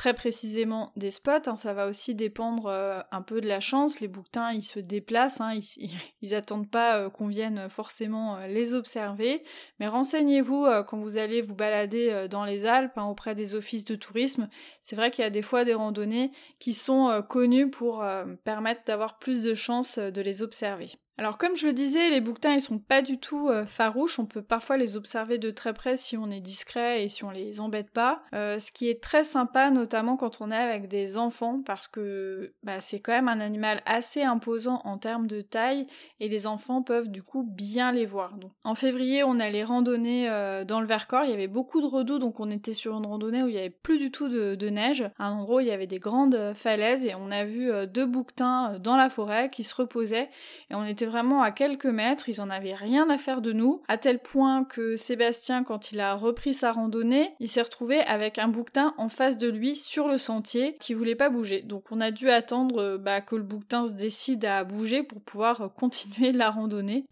très 0.00 0.14
précisément 0.14 0.92
des 0.96 1.10
spots. 1.10 1.46
Hein. 1.46 1.56
ça 1.56 1.74
va 1.74 1.86
aussi 1.86 2.14
dépendre 2.14 2.68
euh, 2.68 3.02
un 3.12 3.20
peu 3.20 3.42
de 3.42 3.46
la 3.46 3.60
chance. 3.60 4.00
Les 4.00 4.08
bouquetins, 4.08 4.50
ils 4.50 4.62
se 4.62 4.78
déplacent, 4.80 5.42
hein. 5.42 5.52
ils, 5.52 5.90
ils, 6.22 6.34
attendent 6.40 6.70
pas 6.70 7.10
qu'on 7.10 7.26
vienne 7.26 7.68
forcément 7.68 8.38
les 8.48 8.72
observer. 8.72 9.44
Mais 9.78 9.88
renseignez-vous 9.88 10.66
quand 10.86 10.96
vous 10.96 11.18
allez 11.18 11.42
vous 11.42 11.54
balader 11.54 12.28
dans 12.30 12.46
les 12.46 12.64
Alpes 12.64 12.96
hein, 12.96 13.04
auprès 13.04 13.34
des 13.34 13.54
offices 13.54 13.84
de 13.84 13.94
tourisme. 13.94 14.48
C'est 14.80 14.96
vrai 14.96 15.10
qu'il 15.10 15.22
y 15.22 15.26
a 15.26 15.30
des 15.30 15.42
fois 15.42 15.66
des 15.66 15.74
randonnées 15.74 16.32
qui 16.58 16.72
sont 16.72 17.22
connues 17.28 17.68
pour 17.68 18.02
permettre 18.42 18.84
d'avoir 18.86 19.18
plus 19.18 19.42
de 19.42 19.54
chances 19.54 19.98
de 19.98 20.22
les 20.22 20.40
observer. 20.40 20.88
Alors 21.20 21.36
comme 21.36 21.54
je 21.54 21.66
le 21.66 21.74
disais, 21.74 22.08
les 22.08 22.22
bouquetins 22.22 22.54
ils 22.54 22.62
sont 22.62 22.78
pas 22.78 23.02
du 23.02 23.18
tout 23.18 23.50
euh, 23.50 23.66
farouches, 23.66 24.18
on 24.18 24.24
peut 24.24 24.40
parfois 24.40 24.78
les 24.78 24.96
observer 24.96 25.36
de 25.36 25.50
très 25.50 25.74
près 25.74 25.94
si 25.94 26.16
on 26.16 26.30
est 26.30 26.40
discret 26.40 27.04
et 27.04 27.10
si 27.10 27.24
on 27.24 27.30
les 27.30 27.60
embête 27.60 27.90
pas. 27.90 28.22
Euh, 28.32 28.58
ce 28.58 28.72
qui 28.72 28.88
est 28.88 29.02
très 29.02 29.22
sympa 29.22 29.70
notamment 29.70 30.16
quand 30.16 30.40
on 30.40 30.50
est 30.50 30.56
avec 30.56 30.88
des 30.88 31.18
enfants 31.18 31.60
parce 31.62 31.88
que 31.88 32.54
bah, 32.62 32.80
c'est 32.80 33.00
quand 33.00 33.12
même 33.12 33.28
un 33.28 33.40
animal 33.40 33.82
assez 33.84 34.22
imposant 34.22 34.80
en 34.86 34.96
termes 34.96 35.26
de 35.26 35.42
taille 35.42 35.86
et 36.20 36.30
les 36.30 36.46
enfants 36.46 36.80
peuvent 36.80 37.10
du 37.10 37.22
coup 37.22 37.42
bien 37.42 37.92
les 37.92 38.06
voir. 38.06 38.34
En 38.64 38.74
février 38.74 39.22
on 39.22 39.38
allait 39.38 39.62
randonner 39.64 40.26
euh, 40.30 40.64
dans 40.64 40.80
le 40.80 40.86
Vercors, 40.86 41.24
il 41.24 41.32
y 41.32 41.34
avait 41.34 41.48
beaucoup 41.48 41.82
de 41.82 41.86
redoux 41.86 42.18
donc 42.18 42.40
on 42.40 42.50
était 42.50 42.72
sur 42.72 42.96
une 42.96 43.04
randonnée 43.04 43.42
où 43.42 43.48
il 43.48 43.54
y 43.56 43.58
avait 43.58 43.68
plus 43.68 43.98
du 43.98 44.10
tout 44.10 44.30
de, 44.30 44.70
neige, 44.70 45.04
un 45.18 45.32
endroit 45.32 45.56
où 45.56 45.60
il 45.60 45.66
y 45.66 45.70
avait 45.70 45.86
des 45.86 45.98
grandes 45.98 46.54
falaises 46.54 47.04
et 47.04 47.14
on 47.14 47.30
a 47.30 47.44
vu 47.44 47.70
deux 47.88 48.06
bouquetins 48.06 48.78
dans 48.78 48.96
la 48.96 49.10
forêt 49.10 49.50
qui 49.50 49.64
se 49.64 49.74
reposaient 49.74 50.30
et 50.70 50.74
on 50.74 50.84
était 50.86 51.09
vraiment 51.10 51.42
à 51.42 51.50
quelques 51.50 51.86
mètres, 51.86 52.28
ils 52.28 52.40
en 52.40 52.48
avaient 52.48 52.74
rien 52.74 53.10
à 53.10 53.18
faire 53.18 53.42
de 53.42 53.52
nous, 53.52 53.82
à 53.88 53.98
tel 53.98 54.20
point 54.20 54.64
que 54.64 54.96
Sébastien, 54.96 55.64
quand 55.64 55.92
il 55.92 56.00
a 56.00 56.14
repris 56.14 56.54
sa 56.54 56.72
randonnée, 56.72 57.34
il 57.40 57.48
s'est 57.48 57.62
retrouvé 57.62 58.00
avec 58.00 58.38
un 58.38 58.48
bouquetin 58.48 58.94
en 58.96 59.08
face 59.08 59.36
de 59.36 59.48
lui 59.48 59.76
sur 59.76 60.08
le 60.08 60.18
sentier 60.18 60.76
qui 60.80 60.94
voulait 60.94 61.16
pas 61.16 61.28
bouger. 61.28 61.62
Donc 61.62 61.90
on 61.90 62.00
a 62.00 62.10
dû 62.10 62.30
attendre 62.30 62.96
bah, 62.96 63.20
que 63.20 63.36
le 63.36 63.42
bouquetin 63.42 63.86
se 63.86 63.92
décide 63.92 64.44
à 64.44 64.64
bouger 64.64 65.02
pour 65.02 65.20
pouvoir 65.20 65.60
euh, 65.60 65.68
continuer 65.68 66.32
la 66.32 66.50
randonnée. 66.50 67.04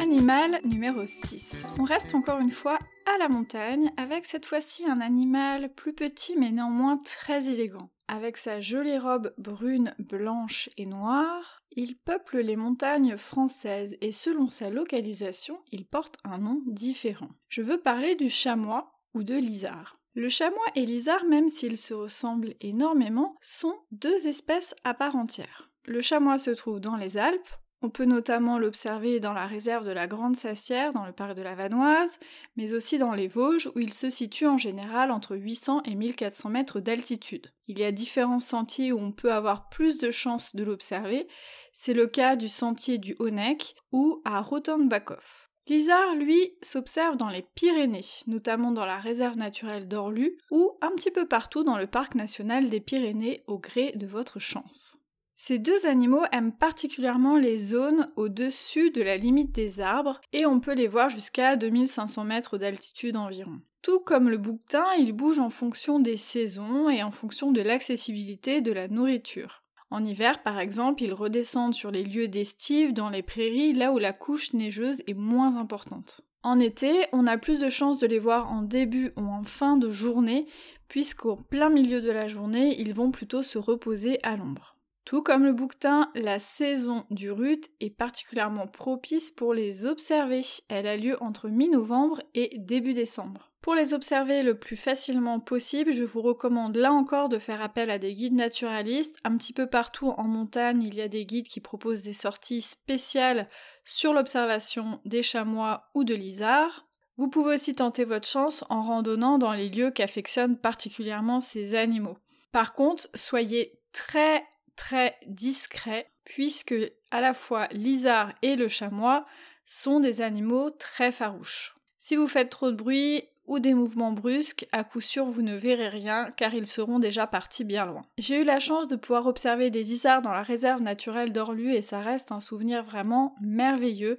Animal 0.00 0.60
numéro 0.64 1.06
6. 1.06 1.64
On 1.78 1.84
reste 1.84 2.14
encore 2.14 2.40
une 2.40 2.50
fois 2.50 2.78
à 3.06 3.18
la 3.18 3.28
montagne 3.28 3.90
avec 3.96 4.26
cette 4.26 4.46
fois-ci 4.46 4.84
un 4.86 5.00
animal 5.00 5.72
plus 5.74 5.92
petit 5.92 6.36
mais 6.38 6.50
néanmoins 6.50 6.98
très 6.98 7.48
élégant. 7.48 7.88
Avec 8.12 8.36
sa 8.36 8.60
jolie 8.60 8.98
robe 8.98 9.32
brune, 9.38 9.94
blanche 9.98 10.68
et 10.76 10.84
noire, 10.84 11.62
il 11.70 11.96
peuple 11.96 12.40
les 12.40 12.56
montagnes 12.56 13.16
françaises 13.16 13.96
et 14.02 14.12
selon 14.12 14.48
sa 14.48 14.68
localisation, 14.68 15.58
il 15.70 15.86
porte 15.86 16.18
un 16.22 16.36
nom 16.36 16.60
différent. 16.66 17.30
Je 17.48 17.62
veux 17.62 17.80
parler 17.80 18.14
du 18.14 18.28
chamois 18.28 18.92
ou 19.14 19.22
de 19.22 19.34
l'isard. 19.34 19.98
Le 20.12 20.28
chamois 20.28 20.66
et 20.74 20.84
l'isard, 20.84 21.24
même 21.24 21.48
s'ils 21.48 21.78
se 21.78 21.94
ressemblent 21.94 22.52
énormément, 22.60 23.34
sont 23.40 23.78
deux 23.92 24.28
espèces 24.28 24.74
à 24.84 24.92
part 24.92 25.16
entière. 25.16 25.70
Le 25.86 26.02
chamois 26.02 26.36
se 26.36 26.50
trouve 26.50 26.80
dans 26.80 26.96
les 26.96 27.16
Alpes, 27.16 27.56
on 27.82 27.90
peut 27.90 28.04
notamment 28.04 28.58
l'observer 28.58 29.20
dans 29.20 29.32
la 29.32 29.46
réserve 29.46 29.84
de 29.84 29.90
la 29.90 30.06
Grande 30.06 30.36
Sassière, 30.36 30.90
dans 30.90 31.04
le 31.04 31.12
parc 31.12 31.34
de 31.34 31.42
la 31.42 31.54
Vanoise, 31.54 32.18
mais 32.56 32.74
aussi 32.74 32.98
dans 32.98 33.12
les 33.12 33.28
Vosges, 33.28 33.70
où 33.74 33.80
il 33.80 33.92
se 33.92 34.08
situe 34.08 34.46
en 34.46 34.58
général 34.58 35.10
entre 35.10 35.36
800 35.36 35.82
et 35.84 35.94
1400 35.94 36.48
mètres 36.48 36.80
d'altitude. 36.80 37.48
Il 37.66 37.78
y 37.78 37.84
a 37.84 37.92
différents 37.92 38.38
sentiers 38.38 38.92
où 38.92 38.98
on 38.98 39.12
peut 39.12 39.32
avoir 39.32 39.68
plus 39.68 39.98
de 39.98 40.10
chances 40.10 40.54
de 40.54 40.64
l'observer. 40.64 41.26
C'est 41.72 41.94
le 41.94 42.06
cas 42.06 42.36
du 42.36 42.48
sentier 42.48 42.98
du 42.98 43.16
Honeck 43.18 43.74
ou 43.90 44.22
à 44.24 44.40
Rotenbachhof. 44.40 45.50
L'Isard, 45.68 46.16
lui, 46.16 46.54
s'observe 46.60 47.16
dans 47.16 47.28
les 47.28 47.46
Pyrénées, 47.54 48.00
notamment 48.26 48.72
dans 48.72 48.84
la 48.84 48.98
réserve 48.98 49.36
naturelle 49.36 49.86
d'Orlu, 49.86 50.38
ou 50.50 50.72
un 50.80 50.90
petit 50.90 51.10
peu 51.10 51.26
partout 51.26 51.62
dans 51.62 51.78
le 51.78 51.86
parc 51.86 52.14
national 52.14 52.68
des 52.68 52.80
Pyrénées 52.80 53.42
au 53.46 53.58
gré 53.58 53.92
de 53.92 54.06
votre 54.06 54.40
chance. 54.40 54.98
Ces 55.44 55.58
deux 55.58 55.86
animaux 55.86 56.22
aiment 56.30 56.52
particulièrement 56.52 57.36
les 57.36 57.56
zones 57.56 58.08
au-dessus 58.14 58.92
de 58.92 59.02
la 59.02 59.16
limite 59.16 59.50
des 59.50 59.80
arbres 59.80 60.20
et 60.32 60.46
on 60.46 60.60
peut 60.60 60.72
les 60.72 60.86
voir 60.86 61.08
jusqu'à 61.08 61.56
2500 61.56 62.22
mètres 62.22 62.58
d'altitude 62.58 63.16
environ. 63.16 63.58
Tout 63.82 63.98
comme 63.98 64.28
le 64.28 64.36
bouquetin, 64.36 64.86
ils 65.00 65.12
bougent 65.12 65.40
en 65.40 65.50
fonction 65.50 65.98
des 65.98 66.16
saisons 66.16 66.88
et 66.88 67.02
en 67.02 67.10
fonction 67.10 67.50
de 67.50 67.60
l'accessibilité 67.60 68.60
de 68.60 68.70
la 68.70 68.86
nourriture. 68.86 69.64
En 69.90 70.04
hiver, 70.04 70.44
par 70.44 70.60
exemple, 70.60 71.02
ils 71.02 71.12
redescendent 71.12 71.74
sur 71.74 71.90
les 71.90 72.04
lieux 72.04 72.28
d'estive 72.28 72.92
dans 72.92 73.10
les 73.10 73.24
prairies 73.24 73.72
là 73.72 73.92
où 73.92 73.98
la 73.98 74.12
couche 74.12 74.52
neigeuse 74.52 75.02
est 75.08 75.14
moins 75.14 75.56
importante. 75.56 76.20
En 76.44 76.60
été, 76.60 77.06
on 77.12 77.26
a 77.26 77.36
plus 77.36 77.58
de 77.58 77.68
chances 77.68 77.98
de 77.98 78.06
les 78.06 78.20
voir 78.20 78.48
en 78.48 78.62
début 78.62 79.10
ou 79.16 79.22
en 79.22 79.42
fin 79.42 79.76
de 79.76 79.90
journée, 79.90 80.46
puisqu'au 80.86 81.34
plein 81.34 81.68
milieu 81.68 82.00
de 82.00 82.12
la 82.12 82.28
journée, 82.28 82.80
ils 82.80 82.94
vont 82.94 83.10
plutôt 83.10 83.42
se 83.42 83.58
reposer 83.58 84.20
à 84.22 84.36
l'ombre. 84.36 84.72
Tout 85.04 85.22
comme 85.22 85.44
le 85.44 85.52
bouquetin, 85.52 86.10
la 86.14 86.38
saison 86.38 87.04
du 87.10 87.30
rut 87.30 87.68
est 87.80 87.90
particulièrement 87.90 88.66
propice 88.66 89.30
pour 89.30 89.52
les 89.52 89.86
observer. 89.86 90.42
Elle 90.68 90.86
a 90.86 90.96
lieu 90.96 91.16
entre 91.22 91.48
mi-novembre 91.48 92.20
et 92.34 92.56
début 92.58 92.94
décembre. 92.94 93.52
Pour 93.62 93.74
les 93.76 93.94
observer 93.94 94.42
le 94.42 94.58
plus 94.58 94.76
facilement 94.76 95.38
possible, 95.38 95.92
je 95.92 96.02
vous 96.02 96.20
recommande 96.20 96.76
là 96.76 96.92
encore 96.92 97.28
de 97.28 97.38
faire 97.38 97.62
appel 97.62 97.90
à 97.90 97.98
des 97.98 98.12
guides 98.12 98.34
naturalistes. 98.34 99.18
Un 99.22 99.36
petit 99.36 99.52
peu 99.52 99.68
partout 99.68 100.08
en 100.16 100.24
montagne, 100.24 100.82
il 100.82 100.94
y 100.94 101.00
a 101.00 101.06
des 101.06 101.24
guides 101.24 101.46
qui 101.46 101.60
proposent 101.60 102.02
des 102.02 102.12
sorties 102.12 102.62
spéciales 102.62 103.48
sur 103.84 104.14
l'observation 104.14 105.00
des 105.04 105.22
chamois 105.22 105.84
ou 105.94 106.02
de 106.02 106.14
lizards. 106.14 106.88
Vous 107.16 107.28
pouvez 107.28 107.54
aussi 107.54 107.74
tenter 107.74 108.04
votre 108.04 108.26
chance 108.26 108.64
en 108.68 108.82
randonnant 108.82 109.38
dans 109.38 109.52
les 109.52 109.68
lieux 109.68 109.92
qu'affectionnent 109.92 110.58
particulièrement 110.58 111.40
ces 111.40 111.76
animaux. 111.76 112.18
Par 112.50 112.72
contre, 112.72 113.08
soyez 113.14 113.78
très 113.92 114.42
très 114.76 115.16
discret, 115.26 116.10
puisque 116.24 116.74
à 117.10 117.20
la 117.20 117.34
fois 117.34 117.68
l'isard 117.72 118.32
et 118.42 118.56
le 118.56 118.68
chamois 118.68 119.26
sont 119.64 120.00
des 120.00 120.20
animaux 120.20 120.70
très 120.70 121.12
farouches. 121.12 121.74
Si 121.98 122.16
vous 122.16 122.26
faites 122.26 122.50
trop 122.50 122.70
de 122.70 122.76
bruit 122.76 123.24
ou 123.46 123.58
des 123.58 123.74
mouvements 123.74 124.12
brusques, 124.12 124.66
à 124.72 124.84
coup 124.84 125.00
sûr 125.00 125.24
vous 125.26 125.42
ne 125.42 125.54
verrez 125.54 125.88
rien 125.88 126.30
car 126.36 126.54
ils 126.54 126.66
seront 126.66 126.98
déjà 126.98 127.26
partis 127.26 127.64
bien 127.64 127.86
loin. 127.86 128.02
J'ai 128.18 128.40
eu 128.40 128.44
la 128.44 128.60
chance 128.60 128.88
de 128.88 128.96
pouvoir 128.96 129.26
observer 129.26 129.70
des 129.70 129.92
isards 129.92 130.22
dans 130.22 130.32
la 130.32 130.42
réserve 130.42 130.82
naturelle 130.82 131.32
d'Orlu 131.32 131.72
et 131.72 131.82
ça 131.82 132.00
reste 132.00 132.32
un 132.32 132.40
souvenir 132.40 132.82
vraiment 132.82 133.34
merveilleux. 133.40 134.18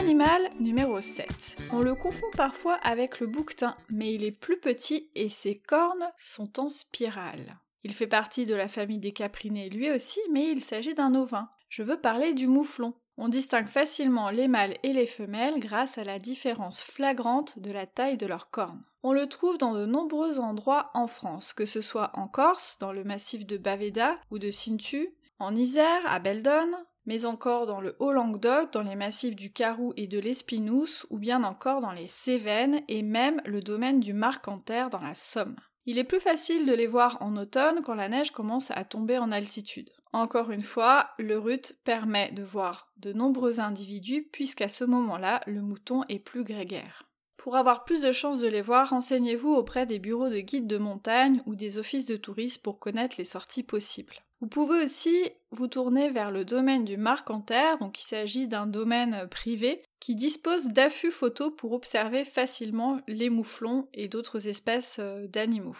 Animal 0.00 0.48
numéro 0.58 0.98
7. 0.98 1.58
On 1.74 1.80
le 1.80 1.94
confond 1.94 2.30
parfois 2.34 2.76
avec 2.76 3.20
le 3.20 3.26
bouquetin, 3.26 3.76
mais 3.90 4.14
il 4.14 4.24
est 4.24 4.32
plus 4.32 4.58
petit 4.58 5.10
et 5.14 5.28
ses 5.28 5.58
cornes 5.58 6.10
sont 6.16 6.58
en 6.58 6.70
spirale. 6.70 7.58
Il 7.84 7.92
fait 7.92 8.06
partie 8.06 8.46
de 8.46 8.54
la 8.54 8.66
famille 8.66 8.98
des 8.98 9.12
caprinés 9.12 9.68
lui 9.68 9.90
aussi, 9.90 10.18
mais 10.32 10.48
il 10.50 10.62
s'agit 10.62 10.94
d'un 10.94 11.14
ovin. 11.14 11.50
Je 11.68 11.82
veux 11.82 12.00
parler 12.00 12.32
du 12.32 12.46
mouflon. 12.46 12.94
On 13.18 13.28
distingue 13.28 13.66
facilement 13.66 14.30
les 14.30 14.48
mâles 14.48 14.78
et 14.82 14.94
les 14.94 15.04
femelles 15.04 15.60
grâce 15.60 15.98
à 15.98 16.04
la 16.04 16.18
différence 16.18 16.82
flagrante 16.82 17.58
de 17.58 17.70
la 17.70 17.86
taille 17.86 18.16
de 18.16 18.26
leurs 18.26 18.48
cornes. 18.48 18.82
On 19.02 19.12
le 19.12 19.28
trouve 19.28 19.58
dans 19.58 19.74
de 19.74 19.84
nombreux 19.84 20.40
endroits 20.40 20.90
en 20.94 21.08
France, 21.08 21.52
que 21.52 21.66
ce 21.66 21.82
soit 21.82 22.10
en 22.14 22.26
Corse, 22.26 22.78
dans 22.78 22.92
le 22.92 23.04
massif 23.04 23.44
de 23.44 23.58
Baveda 23.58 24.16
ou 24.30 24.38
de 24.38 24.50
Cintu, 24.50 25.10
En 25.38 25.54
Isère, 25.54 26.02
à 26.06 26.20
Beldon, 26.20 26.70
mais 27.06 27.24
encore 27.24 27.66
dans 27.66 27.80
le 27.80 27.96
Haut-Languedoc, 27.98 28.72
dans 28.72 28.82
les 28.82 28.96
massifs 28.96 29.36
du 29.36 29.52
Carou 29.52 29.92
et 29.96 30.06
de 30.06 30.18
l'Espinousse, 30.18 31.06
ou 31.10 31.18
bien 31.18 31.42
encore 31.42 31.80
dans 31.80 31.92
les 31.92 32.06
Cévennes 32.06 32.82
et 32.88 33.02
même 33.02 33.40
le 33.44 33.60
domaine 33.60 34.00
du 34.00 34.12
Marcanterre 34.12 34.90
dans 34.90 35.00
la 35.00 35.14
Somme. 35.14 35.56
Il 35.86 35.98
est 35.98 36.04
plus 36.04 36.20
facile 36.20 36.66
de 36.66 36.72
les 36.72 36.86
voir 36.86 37.18
en 37.20 37.36
automne 37.36 37.80
quand 37.82 37.94
la 37.94 38.08
neige 38.08 38.30
commence 38.30 38.70
à 38.70 38.84
tomber 38.84 39.18
en 39.18 39.32
altitude. 39.32 39.90
Encore 40.12 40.50
une 40.50 40.62
fois, 40.62 41.10
le 41.18 41.38
RUT 41.38 41.72
permet 41.84 42.32
de 42.32 42.42
voir 42.42 42.92
de 42.96 43.12
nombreux 43.12 43.60
individus 43.60 44.28
puisqu'à 44.30 44.68
ce 44.68 44.84
moment-là, 44.84 45.40
le 45.46 45.62
mouton 45.62 46.02
est 46.08 46.18
plus 46.18 46.44
grégaire. 46.44 47.04
Pour 47.36 47.56
avoir 47.56 47.84
plus 47.84 48.02
de 48.02 48.12
chances 48.12 48.40
de 48.40 48.48
les 48.48 48.60
voir, 48.60 48.90
renseignez-vous 48.90 49.54
auprès 49.54 49.86
des 49.86 49.98
bureaux 49.98 50.28
de 50.28 50.40
guides 50.40 50.66
de 50.66 50.76
montagne 50.76 51.42
ou 51.46 51.54
des 51.54 51.78
offices 51.78 52.04
de 52.04 52.16
tourisme 52.16 52.60
pour 52.60 52.78
connaître 52.78 53.16
les 53.16 53.24
sorties 53.24 53.62
possibles. 53.62 54.16
Vous 54.40 54.48
pouvez 54.48 54.84
aussi 54.84 55.30
vous 55.50 55.66
tourner 55.66 56.08
vers 56.08 56.30
le 56.30 56.46
domaine 56.46 56.86
du 56.86 56.96
Marcanterre, 56.96 57.76
donc 57.76 58.00
il 58.00 58.04
s'agit 58.04 58.48
d'un 58.48 58.66
domaine 58.66 59.28
privé 59.30 59.82
qui 60.00 60.14
dispose 60.14 60.68
d'affûts 60.68 61.10
photos 61.10 61.52
pour 61.54 61.72
observer 61.72 62.24
facilement 62.24 63.00
les 63.06 63.28
mouflons 63.28 63.86
et 63.92 64.08
d'autres 64.08 64.48
espèces 64.48 64.96
euh, 64.98 65.26
d'animaux. 65.26 65.76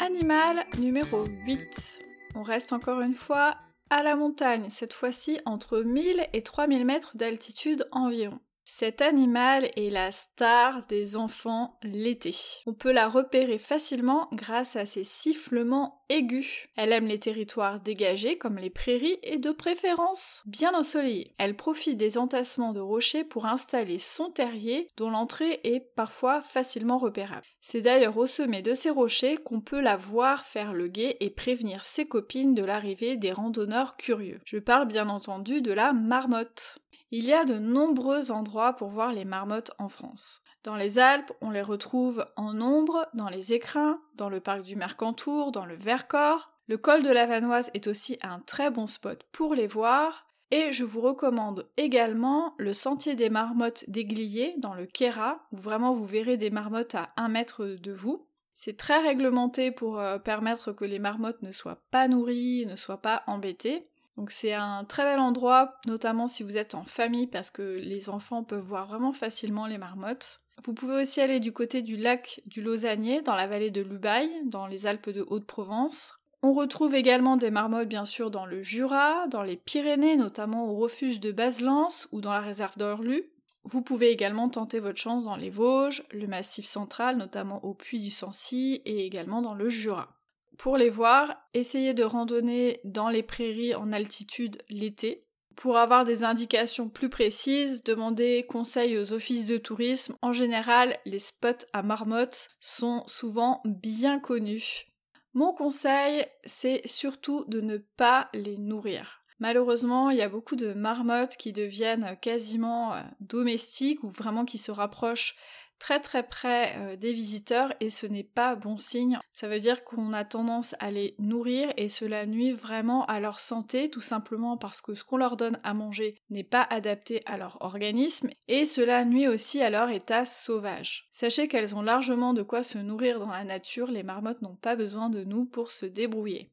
Animal 0.00 0.66
numéro 0.78 1.24
8. 1.46 2.00
On 2.34 2.42
reste 2.42 2.74
encore 2.74 3.00
une 3.00 3.14
fois 3.14 3.56
à 3.88 4.02
la 4.02 4.16
montagne, 4.16 4.68
cette 4.68 4.92
fois-ci 4.92 5.40
entre 5.46 5.80
1000 5.80 6.28
et 6.34 6.42
3000 6.42 6.84
mètres 6.84 7.16
d'altitude 7.16 7.88
environ. 7.90 8.38
Cet 8.68 9.00
animal 9.00 9.70
est 9.76 9.90
la 9.90 10.10
star 10.10 10.84
des 10.88 11.16
enfants 11.16 11.78
l'été. 11.84 12.34
On 12.66 12.74
peut 12.74 12.90
la 12.90 13.08
repérer 13.08 13.58
facilement 13.58 14.28
grâce 14.32 14.74
à 14.74 14.86
ses 14.86 15.04
sifflements 15.04 16.04
aigus. 16.08 16.68
Elle 16.76 16.92
aime 16.92 17.06
les 17.06 17.20
territoires 17.20 17.78
dégagés 17.78 18.38
comme 18.38 18.58
les 18.58 18.68
prairies 18.68 19.20
et 19.22 19.38
de 19.38 19.52
préférence 19.52 20.42
bien 20.46 20.74
ensoleillés. 20.74 21.32
Elle 21.38 21.54
profite 21.54 21.96
des 21.96 22.18
entassements 22.18 22.72
de 22.72 22.80
rochers 22.80 23.22
pour 23.22 23.46
installer 23.46 24.00
son 24.00 24.30
terrier 24.30 24.88
dont 24.96 25.10
l'entrée 25.10 25.60
est 25.62 25.80
parfois 25.94 26.40
facilement 26.40 26.98
repérable. 26.98 27.46
C'est 27.60 27.82
d'ailleurs 27.82 28.18
au 28.18 28.26
sommet 28.26 28.62
de 28.62 28.74
ces 28.74 28.90
rochers 28.90 29.36
qu'on 29.36 29.60
peut 29.60 29.80
la 29.80 29.96
voir 29.96 30.44
faire 30.44 30.74
le 30.74 30.88
guet 30.88 31.16
et 31.20 31.30
prévenir 31.30 31.84
ses 31.84 32.06
copines 32.06 32.54
de 32.54 32.64
l'arrivée 32.64 33.16
des 33.16 33.32
randonneurs 33.32 33.96
curieux. 33.96 34.40
Je 34.44 34.58
parle 34.58 34.88
bien 34.88 35.08
entendu 35.08 35.62
de 35.62 35.72
la 35.72 35.92
marmotte. 35.92 36.80
Il 37.12 37.24
y 37.24 37.32
a 37.32 37.44
de 37.44 37.58
nombreux 37.58 38.32
endroits 38.32 38.72
pour 38.72 38.88
voir 38.88 39.12
les 39.12 39.24
marmottes 39.24 39.70
en 39.78 39.88
France. 39.88 40.40
Dans 40.64 40.74
les 40.74 40.98
Alpes, 40.98 41.32
on 41.40 41.50
les 41.50 41.62
retrouve 41.62 42.26
en 42.34 42.52
nombre 42.52 43.06
dans 43.14 43.28
les 43.28 43.52
écrins, 43.52 44.00
dans 44.16 44.28
le 44.28 44.40
parc 44.40 44.62
du 44.62 44.74
Mercantour, 44.74 45.52
dans 45.52 45.66
le 45.66 45.76
Vercors. 45.76 46.50
Le 46.66 46.76
col 46.76 47.02
de 47.02 47.10
la 47.10 47.26
Vanoise 47.26 47.70
est 47.74 47.86
aussi 47.86 48.18
un 48.22 48.40
très 48.40 48.70
bon 48.70 48.88
spot 48.88 49.24
pour 49.30 49.54
les 49.54 49.68
voir. 49.68 50.26
Et 50.50 50.72
je 50.72 50.84
vous 50.84 51.00
recommande 51.00 51.68
également 51.76 52.54
le 52.58 52.72
sentier 52.72 53.14
des 53.14 53.30
marmottes 53.30 53.84
d'Aiglier 53.88 54.54
dans 54.58 54.74
le 54.74 54.86
Kéra, 54.86 55.46
où 55.52 55.56
vraiment 55.56 55.92
vous 55.92 56.06
verrez 56.06 56.36
des 56.36 56.50
marmottes 56.50 56.96
à 56.96 57.10
un 57.16 57.28
mètre 57.28 57.64
de 57.64 57.92
vous. 57.92 58.26
C'est 58.52 58.76
très 58.76 58.98
réglementé 58.98 59.70
pour 59.70 60.00
euh, 60.00 60.18
permettre 60.18 60.72
que 60.72 60.84
les 60.84 60.98
marmottes 60.98 61.42
ne 61.42 61.52
soient 61.52 61.82
pas 61.90 62.08
nourries, 62.08 62.64
ne 62.66 62.74
soient 62.74 63.02
pas 63.02 63.22
embêtées. 63.26 63.86
C'est 64.28 64.54
un 64.54 64.84
très 64.84 65.04
bel 65.04 65.18
endroit, 65.18 65.74
notamment 65.86 66.26
si 66.26 66.42
vous 66.42 66.56
êtes 66.56 66.74
en 66.74 66.84
famille, 66.84 67.26
parce 67.26 67.50
que 67.50 67.62
les 67.62 68.08
enfants 68.08 68.42
peuvent 68.42 68.60
voir 68.60 68.86
vraiment 68.86 69.12
facilement 69.12 69.66
les 69.66 69.78
marmottes. 69.78 70.40
Vous 70.64 70.72
pouvez 70.72 71.02
aussi 71.02 71.20
aller 71.20 71.38
du 71.38 71.52
côté 71.52 71.82
du 71.82 71.96
lac 71.96 72.40
du 72.46 72.62
Lausannier, 72.62 73.22
dans 73.22 73.34
la 73.34 73.46
vallée 73.46 73.70
de 73.70 73.82
Lubaï, 73.82 74.30
dans 74.46 74.66
les 74.66 74.86
Alpes 74.86 75.10
de 75.10 75.24
Haute-Provence. 75.28 76.14
On 76.42 76.52
retrouve 76.52 76.94
également 76.94 77.36
des 77.36 77.50
marmottes 77.50 77.88
bien 77.88 78.04
sûr 78.04 78.30
dans 78.30 78.46
le 78.46 78.62
Jura, 78.62 79.26
dans 79.28 79.42
les 79.42 79.56
Pyrénées, 79.56 80.16
notamment 80.16 80.70
au 80.70 80.76
refuge 80.76 81.20
de 81.20 81.32
Baselance 81.32 82.08
ou 82.12 82.20
dans 82.20 82.32
la 82.32 82.40
réserve 82.40 82.76
d'Orlu. 82.76 83.24
Vous 83.64 83.82
pouvez 83.82 84.10
également 84.10 84.48
tenter 84.48 84.78
votre 84.78 84.98
chance 84.98 85.24
dans 85.24 85.36
les 85.36 85.50
Vosges, 85.50 86.04
le 86.12 86.26
Massif 86.26 86.66
central, 86.66 87.16
notamment 87.16 87.64
au 87.64 87.74
Puy 87.74 87.98
du 87.98 88.12
Sancy 88.12 88.80
et 88.84 89.04
également 89.04 89.42
dans 89.42 89.54
le 89.54 89.68
Jura. 89.68 90.15
Pour 90.58 90.76
les 90.76 90.90
voir, 90.90 91.36
essayez 91.54 91.94
de 91.94 92.04
randonner 92.04 92.80
dans 92.84 93.08
les 93.08 93.22
prairies 93.22 93.74
en 93.74 93.92
altitude 93.92 94.62
l'été. 94.68 95.26
Pour 95.54 95.78
avoir 95.78 96.04
des 96.04 96.22
indications 96.22 96.88
plus 96.88 97.08
précises, 97.08 97.82
demandez 97.82 98.44
conseil 98.46 98.98
aux 98.98 99.12
offices 99.14 99.46
de 99.46 99.56
tourisme. 99.56 100.16
En 100.20 100.32
général, 100.32 100.98
les 101.06 101.18
spots 101.18 101.66
à 101.72 101.82
marmottes 101.82 102.50
sont 102.60 103.02
souvent 103.06 103.62
bien 103.64 104.18
connus. 104.18 104.86
Mon 105.32 105.52
conseil, 105.52 106.26
c'est 106.44 106.86
surtout 106.86 107.44
de 107.48 107.60
ne 107.60 107.78
pas 107.78 108.28
les 108.34 108.58
nourrir. 108.58 109.22
Malheureusement, 109.38 110.10
il 110.10 110.16
y 110.16 110.22
a 110.22 110.28
beaucoup 110.28 110.56
de 110.56 110.72
marmottes 110.72 111.36
qui 111.36 111.52
deviennent 111.52 112.16
quasiment 112.22 112.94
euh, 112.94 113.02
domestiques 113.20 114.02
ou 114.02 114.08
vraiment 114.08 114.46
qui 114.46 114.56
se 114.56 114.70
rapprochent 114.70 115.36
très 115.78 116.00
très 116.00 116.22
près 116.22 116.74
euh, 116.76 116.96
des 116.96 117.12
visiteurs 117.12 117.72
et 117.80 117.90
ce 117.90 118.06
n'est 118.06 118.24
pas 118.24 118.54
bon 118.54 118.76
signe. 118.76 119.18
Ça 119.32 119.48
veut 119.48 119.60
dire 119.60 119.84
qu'on 119.84 120.12
a 120.12 120.24
tendance 120.24 120.74
à 120.80 120.90
les 120.90 121.14
nourrir 121.18 121.72
et 121.76 121.88
cela 121.88 122.26
nuit 122.26 122.52
vraiment 122.52 123.04
à 123.06 123.20
leur 123.20 123.40
santé 123.40 123.90
tout 123.90 124.00
simplement 124.00 124.56
parce 124.56 124.80
que 124.80 124.94
ce 124.94 125.04
qu'on 125.04 125.16
leur 125.16 125.36
donne 125.36 125.58
à 125.62 125.74
manger 125.74 126.16
n'est 126.30 126.44
pas 126.44 126.62
adapté 126.62 127.22
à 127.26 127.36
leur 127.36 127.58
organisme 127.60 128.30
et 128.48 128.64
cela 128.64 129.04
nuit 129.04 129.28
aussi 129.28 129.60
à 129.60 129.70
leur 129.70 129.90
état 129.90 130.24
sauvage. 130.24 131.08
Sachez 131.12 131.48
qu'elles 131.48 131.74
ont 131.74 131.82
largement 131.82 132.32
de 132.32 132.42
quoi 132.42 132.62
se 132.62 132.78
nourrir 132.78 133.20
dans 133.20 133.30
la 133.30 133.44
nature, 133.44 133.90
les 133.90 134.02
marmottes 134.02 134.42
n'ont 134.42 134.56
pas 134.56 134.76
besoin 134.76 135.10
de 135.10 135.24
nous 135.24 135.44
pour 135.44 135.72
se 135.72 135.86
débrouiller. 135.86 136.50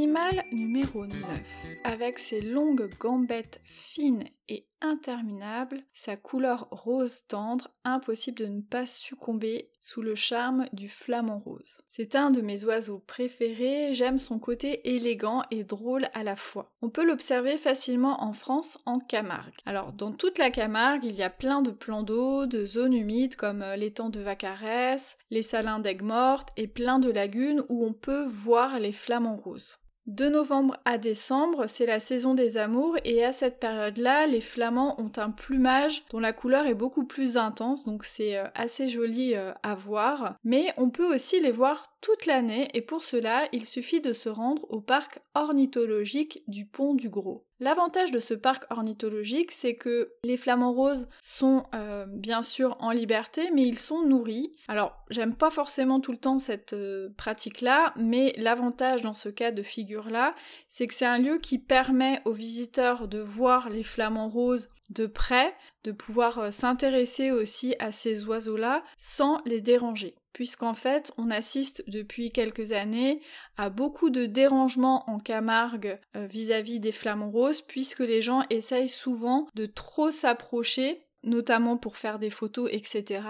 Animal 0.00 0.44
numéro 0.50 1.04
9. 1.04 1.14
Avec 1.84 2.18
ses 2.18 2.40
longues 2.40 2.88
gambettes 2.98 3.60
fines 3.64 4.24
et 4.48 4.64
interminables, 4.80 5.82
sa 5.92 6.16
couleur 6.16 6.68
rose 6.70 7.26
tendre, 7.28 7.70
impossible 7.84 8.38
de 8.38 8.46
ne 8.46 8.62
pas 8.62 8.86
succomber 8.86 9.70
sous 9.82 10.00
le 10.00 10.14
charme 10.14 10.64
du 10.72 10.88
flamant 10.88 11.38
rose. 11.38 11.82
C'est 11.86 12.16
un 12.16 12.30
de 12.30 12.40
mes 12.40 12.64
oiseaux 12.64 13.00
préférés, 13.06 13.92
j'aime 13.92 14.16
son 14.16 14.38
côté 14.38 14.88
élégant 14.96 15.42
et 15.50 15.64
drôle 15.64 16.08
à 16.14 16.22
la 16.22 16.34
fois. 16.34 16.72
On 16.80 16.88
peut 16.88 17.04
l'observer 17.04 17.58
facilement 17.58 18.24
en 18.24 18.32
France 18.32 18.78
en 18.86 19.00
Camargue. 19.00 19.52
Alors 19.66 19.92
dans 19.92 20.12
toute 20.12 20.38
la 20.38 20.50
Camargue, 20.50 21.04
il 21.04 21.14
y 21.14 21.22
a 21.22 21.28
plein 21.28 21.60
de 21.60 21.70
plans 21.70 22.02
d'eau, 22.02 22.46
de 22.46 22.64
zones 22.64 22.94
humides 22.94 23.36
comme 23.36 23.60
euh, 23.60 23.76
l'étang 23.76 24.08
de 24.08 24.20
Vacarès, 24.20 25.18
les 25.30 25.42
salins 25.42 25.78
d'Aigues-Mortes 25.78 26.48
et 26.56 26.68
plein 26.68 27.00
de 27.00 27.10
lagunes 27.10 27.64
où 27.68 27.84
on 27.84 27.92
peut 27.92 28.24
voir 28.24 28.80
les 28.80 28.92
flamants 28.92 29.36
roses. 29.36 29.76
De 30.10 30.28
novembre 30.28 30.76
à 30.84 30.98
décembre, 30.98 31.68
c'est 31.68 31.86
la 31.86 32.00
saison 32.00 32.34
des 32.34 32.58
amours 32.58 32.96
et 33.04 33.24
à 33.24 33.30
cette 33.30 33.60
période-là, 33.60 34.26
les 34.26 34.40
flamands 34.40 35.00
ont 35.00 35.12
un 35.18 35.30
plumage 35.30 36.02
dont 36.10 36.18
la 36.18 36.32
couleur 36.32 36.66
est 36.66 36.74
beaucoup 36.74 37.04
plus 37.04 37.36
intense, 37.36 37.84
donc 37.84 38.02
c'est 38.02 38.36
euh, 38.36 38.48
assez 38.56 38.88
joli 38.88 39.36
euh, 39.36 39.52
à 39.62 39.76
voir. 39.76 40.34
Mais 40.42 40.74
on 40.78 40.90
peut 40.90 41.14
aussi 41.14 41.38
les 41.38 41.52
voir 41.52 41.96
toute 42.00 42.26
l'année 42.26 42.66
et 42.74 42.82
pour 42.82 43.04
cela, 43.04 43.44
il 43.52 43.64
suffit 43.64 44.00
de 44.00 44.12
se 44.12 44.28
rendre 44.28 44.66
au 44.68 44.80
parc 44.80 45.20
ornithologique 45.36 46.42
du 46.48 46.66
Pont 46.66 46.94
du 46.94 47.08
Gros. 47.08 47.46
L'avantage 47.62 48.10
de 48.10 48.18
ce 48.18 48.32
parc 48.32 48.64
ornithologique, 48.70 49.52
c'est 49.52 49.74
que 49.74 50.14
les 50.24 50.38
flamants 50.38 50.72
roses 50.72 51.08
sont 51.20 51.64
euh, 51.74 52.06
bien 52.08 52.40
sûr 52.40 52.74
en 52.80 52.90
liberté, 52.90 53.50
mais 53.52 53.64
ils 53.64 53.78
sont 53.78 54.02
nourris. 54.02 54.54
Alors, 54.66 54.96
j'aime 55.10 55.34
pas 55.34 55.50
forcément 55.50 56.00
tout 56.00 56.12
le 56.12 56.16
temps 56.16 56.38
cette 56.38 56.72
euh, 56.72 57.10
pratique-là, 57.18 57.92
mais 57.96 58.32
l'avantage 58.38 59.02
dans 59.02 59.12
ce 59.12 59.28
cas 59.28 59.50
de 59.50 59.62
figure-là, 59.62 60.34
c'est 60.68 60.86
que 60.86 60.94
c'est 60.94 61.04
un 61.04 61.18
lieu 61.18 61.36
qui 61.36 61.58
permet 61.58 62.22
aux 62.24 62.32
visiteurs 62.32 63.08
de 63.08 63.18
voir 63.18 63.68
les 63.68 63.82
flamants 63.82 64.30
roses 64.30 64.70
de 64.88 65.06
près, 65.06 65.54
de 65.84 65.92
pouvoir 65.92 66.38
euh, 66.38 66.50
s'intéresser 66.50 67.30
aussi 67.30 67.76
à 67.78 67.92
ces 67.92 68.26
oiseaux-là 68.26 68.82
sans 68.96 69.38
les 69.44 69.60
déranger. 69.60 70.14
Puisqu'en 70.32 70.74
fait, 70.74 71.12
on 71.18 71.30
assiste 71.30 71.82
depuis 71.88 72.30
quelques 72.30 72.72
années 72.72 73.20
à 73.56 73.68
beaucoup 73.68 74.10
de 74.10 74.26
dérangements 74.26 75.04
en 75.10 75.18
Camargue 75.18 75.98
euh, 76.16 76.26
vis-à-vis 76.26 76.76
-vis 76.76 76.80
des 76.80 76.92
flamants 76.92 77.30
roses, 77.30 77.62
puisque 77.62 78.00
les 78.00 78.22
gens 78.22 78.44
essayent 78.50 78.88
souvent 78.88 79.48
de 79.54 79.66
trop 79.66 80.10
s'approcher 80.10 81.06
notamment 81.24 81.76
pour 81.76 81.96
faire 81.96 82.18
des 82.18 82.30
photos, 82.30 82.68
etc. 82.72 83.22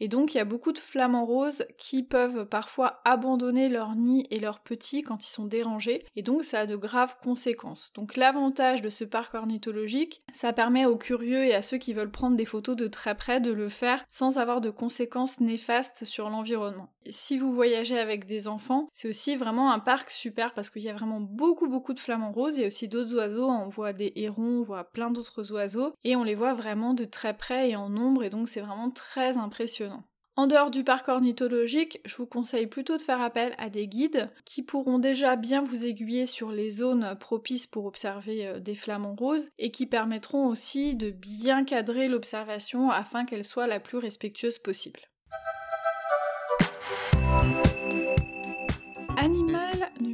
Et 0.00 0.08
donc 0.08 0.34
il 0.34 0.38
y 0.38 0.40
a 0.40 0.44
beaucoup 0.44 0.72
de 0.72 0.78
flamants 0.78 1.26
roses 1.26 1.64
qui 1.78 2.02
peuvent 2.02 2.46
parfois 2.46 3.00
abandonner 3.04 3.68
leur 3.68 3.94
nid 3.94 4.26
et 4.30 4.40
leurs 4.40 4.60
petits 4.60 5.02
quand 5.02 5.24
ils 5.24 5.30
sont 5.30 5.46
dérangés, 5.46 6.04
et 6.16 6.22
donc 6.22 6.44
ça 6.44 6.60
a 6.60 6.66
de 6.66 6.76
graves 6.76 7.16
conséquences. 7.22 7.92
Donc 7.94 8.16
l'avantage 8.16 8.82
de 8.82 8.88
ce 8.88 9.04
parc 9.04 9.34
ornithologique, 9.34 10.22
ça 10.32 10.52
permet 10.52 10.86
aux 10.86 10.96
curieux 10.96 11.44
et 11.44 11.54
à 11.54 11.62
ceux 11.62 11.78
qui 11.78 11.92
veulent 11.92 12.10
prendre 12.10 12.36
des 12.36 12.44
photos 12.44 12.76
de 12.76 12.86
très 12.86 13.14
près 13.14 13.40
de 13.40 13.52
le 13.52 13.68
faire 13.68 14.04
sans 14.08 14.38
avoir 14.38 14.60
de 14.60 14.70
conséquences 14.70 15.40
néfastes 15.40 16.04
sur 16.04 16.30
l'environnement. 16.30 16.95
Si 17.10 17.38
vous 17.38 17.52
voyagez 17.52 17.98
avec 17.98 18.24
des 18.24 18.48
enfants, 18.48 18.88
c'est 18.92 19.08
aussi 19.08 19.36
vraiment 19.36 19.70
un 19.72 19.78
parc 19.78 20.10
super 20.10 20.54
parce 20.54 20.70
qu'il 20.70 20.82
y 20.82 20.88
a 20.88 20.94
vraiment 20.94 21.20
beaucoup 21.20 21.68
beaucoup 21.68 21.94
de 21.94 22.00
flamants 22.00 22.32
roses. 22.32 22.56
Il 22.56 22.60
y 22.60 22.64
a 22.64 22.68
aussi 22.68 22.88
d'autres 22.88 23.14
oiseaux, 23.14 23.48
on 23.48 23.68
voit 23.68 23.92
des 23.92 24.12
hérons, 24.16 24.60
on 24.60 24.62
voit 24.62 24.84
plein 24.84 25.10
d'autres 25.10 25.52
oiseaux 25.52 25.92
et 26.04 26.16
on 26.16 26.24
les 26.24 26.34
voit 26.34 26.54
vraiment 26.54 26.94
de 26.94 27.04
très 27.04 27.36
près 27.36 27.70
et 27.70 27.76
en 27.76 27.88
nombre 27.88 28.24
et 28.24 28.30
donc 28.30 28.48
c'est 28.48 28.60
vraiment 28.60 28.90
très 28.90 29.36
impressionnant. 29.36 30.04
En 30.38 30.46
dehors 30.46 30.70
du 30.70 30.84
parc 30.84 31.08
ornithologique, 31.08 32.02
je 32.04 32.14
vous 32.16 32.26
conseille 32.26 32.66
plutôt 32.66 32.98
de 32.98 33.02
faire 33.02 33.22
appel 33.22 33.54
à 33.56 33.70
des 33.70 33.88
guides 33.88 34.28
qui 34.44 34.62
pourront 34.62 34.98
déjà 34.98 35.34
bien 35.34 35.62
vous 35.62 35.86
aiguiller 35.86 36.26
sur 36.26 36.52
les 36.52 36.70
zones 36.70 37.16
propices 37.18 37.66
pour 37.66 37.86
observer 37.86 38.46
euh, 38.46 38.60
des 38.60 38.74
flamants 38.74 39.14
roses 39.14 39.48
et 39.58 39.70
qui 39.70 39.86
permettront 39.86 40.46
aussi 40.46 40.94
de 40.94 41.10
bien 41.10 41.64
cadrer 41.64 42.08
l'observation 42.08 42.90
afin 42.90 43.24
qu'elle 43.24 43.46
soit 43.46 43.66
la 43.66 43.80
plus 43.80 43.96
respectueuse 43.96 44.58
possible. 44.58 45.00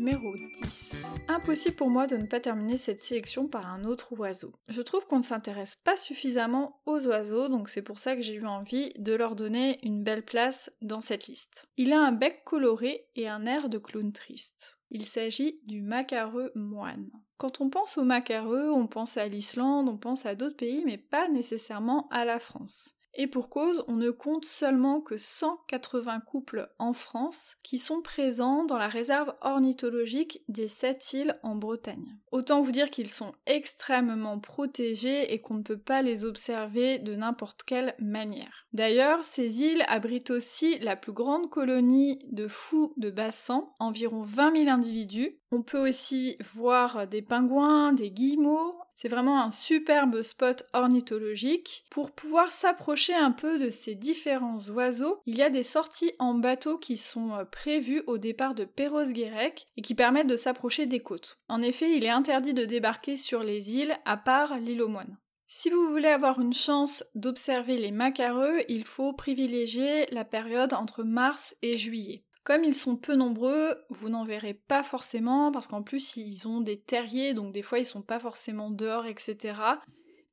Numéro 0.02 0.34
10. 0.34 0.96
Impossible 1.28 1.76
pour 1.76 1.88
moi 1.88 2.08
de 2.08 2.16
ne 2.16 2.26
pas 2.26 2.40
terminer 2.40 2.76
cette 2.76 3.00
sélection 3.00 3.46
par 3.46 3.72
un 3.72 3.84
autre 3.84 4.18
oiseau. 4.18 4.52
Je 4.66 4.82
trouve 4.82 5.06
qu'on 5.06 5.18
ne 5.18 5.24
s'intéresse 5.24 5.76
pas 5.76 5.96
suffisamment 5.96 6.80
aux 6.86 7.06
oiseaux, 7.06 7.46
donc 7.46 7.68
c'est 7.68 7.82
pour 7.82 8.00
ça 8.00 8.16
que 8.16 8.22
j'ai 8.22 8.34
eu 8.34 8.44
envie 8.44 8.92
de 8.98 9.12
leur 9.12 9.36
donner 9.36 9.78
une 9.84 10.02
belle 10.02 10.24
place 10.24 10.72
dans 10.82 11.00
cette 11.00 11.28
liste. 11.28 11.68
Il 11.76 11.92
a 11.92 12.00
un 12.00 12.10
bec 12.10 12.42
coloré 12.44 13.06
et 13.14 13.28
un 13.28 13.46
air 13.46 13.68
de 13.68 13.78
clown 13.78 14.12
triste. 14.12 14.80
Il 14.90 15.04
s'agit 15.04 15.60
du 15.66 15.82
macareux 15.82 16.50
moine. 16.56 17.08
Quand 17.38 17.60
on 17.60 17.70
pense 17.70 17.96
au 17.96 18.02
macareux, 18.02 18.70
on 18.72 18.88
pense 18.88 19.16
à 19.16 19.28
l'Islande, 19.28 19.88
on 19.88 19.98
pense 19.98 20.26
à 20.26 20.34
d'autres 20.34 20.56
pays, 20.56 20.82
mais 20.84 20.98
pas 20.98 21.28
nécessairement 21.28 22.08
à 22.10 22.24
la 22.24 22.40
France. 22.40 22.96
Et 23.14 23.26
pour 23.26 23.50
cause, 23.50 23.84
on 23.88 23.96
ne 23.96 24.10
compte 24.10 24.46
seulement 24.46 25.00
que 25.00 25.18
180 25.18 26.20
couples 26.20 26.70
en 26.78 26.94
France 26.94 27.56
qui 27.62 27.78
sont 27.78 28.00
présents 28.00 28.64
dans 28.64 28.78
la 28.78 28.88
réserve 28.88 29.34
ornithologique 29.42 30.42
des 30.48 30.68
sept 30.68 31.12
îles 31.12 31.38
en 31.42 31.54
Bretagne. 31.54 32.16
Autant 32.30 32.62
vous 32.62 32.72
dire 32.72 32.90
qu'ils 32.90 33.10
sont 33.10 33.32
extrêmement 33.44 34.38
protégés 34.38 35.34
et 35.34 35.40
qu'on 35.40 35.54
ne 35.54 35.62
peut 35.62 35.78
pas 35.78 36.00
les 36.00 36.24
observer 36.24 36.98
de 36.98 37.14
n'importe 37.14 37.64
quelle 37.64 37.94
manière. 37.98 38.66
D'ailleurs, 38.72 39.24
ces 39.24 39.62
îles 39.62 39.84
abritent 39.88 40.30
aussi 40.30 40.78
la 40.78 40.96
plus 40.96 41.12
grande 41.12 41.50
colonie 41.50 42.18
de 42.30 42.48
fous 42.48 42.94
de 42.96 43.10
bassin, 43.10 43.68
environ 43.78 44.22
20 44.22 44.56
000 44.62 44.70
individus. 44.70 45.38
On 45.50 45.62
peut 45.62 45.86
aussi 45.86 46.38
voir 46.54 47.06
des 47.06 47.20
pingouins, 47.20 47.92
des 47.92 48.10
guillemots, 48.10 48.74
c'est 48.94 49.08
vraiment 49.08 49.42
un 49.42 49.50
superbe 49.50 50.22
spot 50.22 50.64
ornithologique. 50.72 51.84
Pour 51.90 52.10
pouvoir 52.12 52.52
s'approcher 52.52 53.14
un 53.14 53.30
peu 53.30 53.58
de 53.58 53.68
ces 53.68 53.94
différents 53.94 54.60
oiseaux, 54.70 55.20
il 55.26 55.36
y 55.36 55.42
a 55.42 55.50
des 55.50 55.62
sorties 55.62 56.12
en 56.18 56.34
bateau 56.34 56.78
qui 56.78 56.96
sont 56.96 57.34
euh, 57.34 57.44
prévues 57.44 58.02
au 58.06 58.18
départ 58.18 58.54
de 58.54 58.64
Perros-Guirec 58.64 59.66
et 59.76 59.82
qui 59.82 59.94
permettent 59.94 60.28
de 60.28 60.36
s'approcher 60.36 60.86
des 60.86 61.00
côtes. 61.00 61.38
En 61.48 61.62
effet, 61.62 61.96
il 61.96 62.04
est 62.04 62.10
interdit 62.10 62.54
de 62.54 62.64
débarquer 62.64 63.16
sur 63.16 63.42
les 63.42 63.76
îles 63.76 63.96
à 64.04 64.16
part 64.16 64.58
l'île 64.58 64.82
aux 64.82 64.88
moines. 64.88 65.18
Si 65.48 65.68
vous 65.68 65.90
voulez 65.90 66.08
avoir 66.08 66.40
une 66.40 66.54
chance 66.54 67.04
d'observer 67.14 67.76
les 67.76 67.90
macareux, 67.90 68.60
il 68.68 68.84
faut 68.84 69.12
privilégier 69.12 70.06
la 70.10 70.24
période 70.24 70.72
entre 70.72 71.02
mars 71.02 71.54
et 71.60 71.76
juillet. 71.76 72.24
Comme 72.44 72.64
ils 72.64 72.74
sont 72.74 72.96
peu 72.96 73.14
nombreux, 73.14 73.76
vous 73.90 74.08
n'en 74.08 74.24
verrez 74.24 74.54
pas 74.54 74.82
forcément 74.82 75.52
parce 75.52 75.68
qu'en 75.68 75.82
plus 75.82 76.16
ils 76.16 76.48
ont 76.48 76.60
des 76.60 76.80
terriers 76.80 77.34
donc 77.34 77.52
des 77.52 77.62
fois 77.62 77.78
ils 77.78 77.86
sont 77.86 78.02
pas 78.02 78.18
forcément 78.18 78.70
dehors 78.70 79.06
etc. 79.06 79.60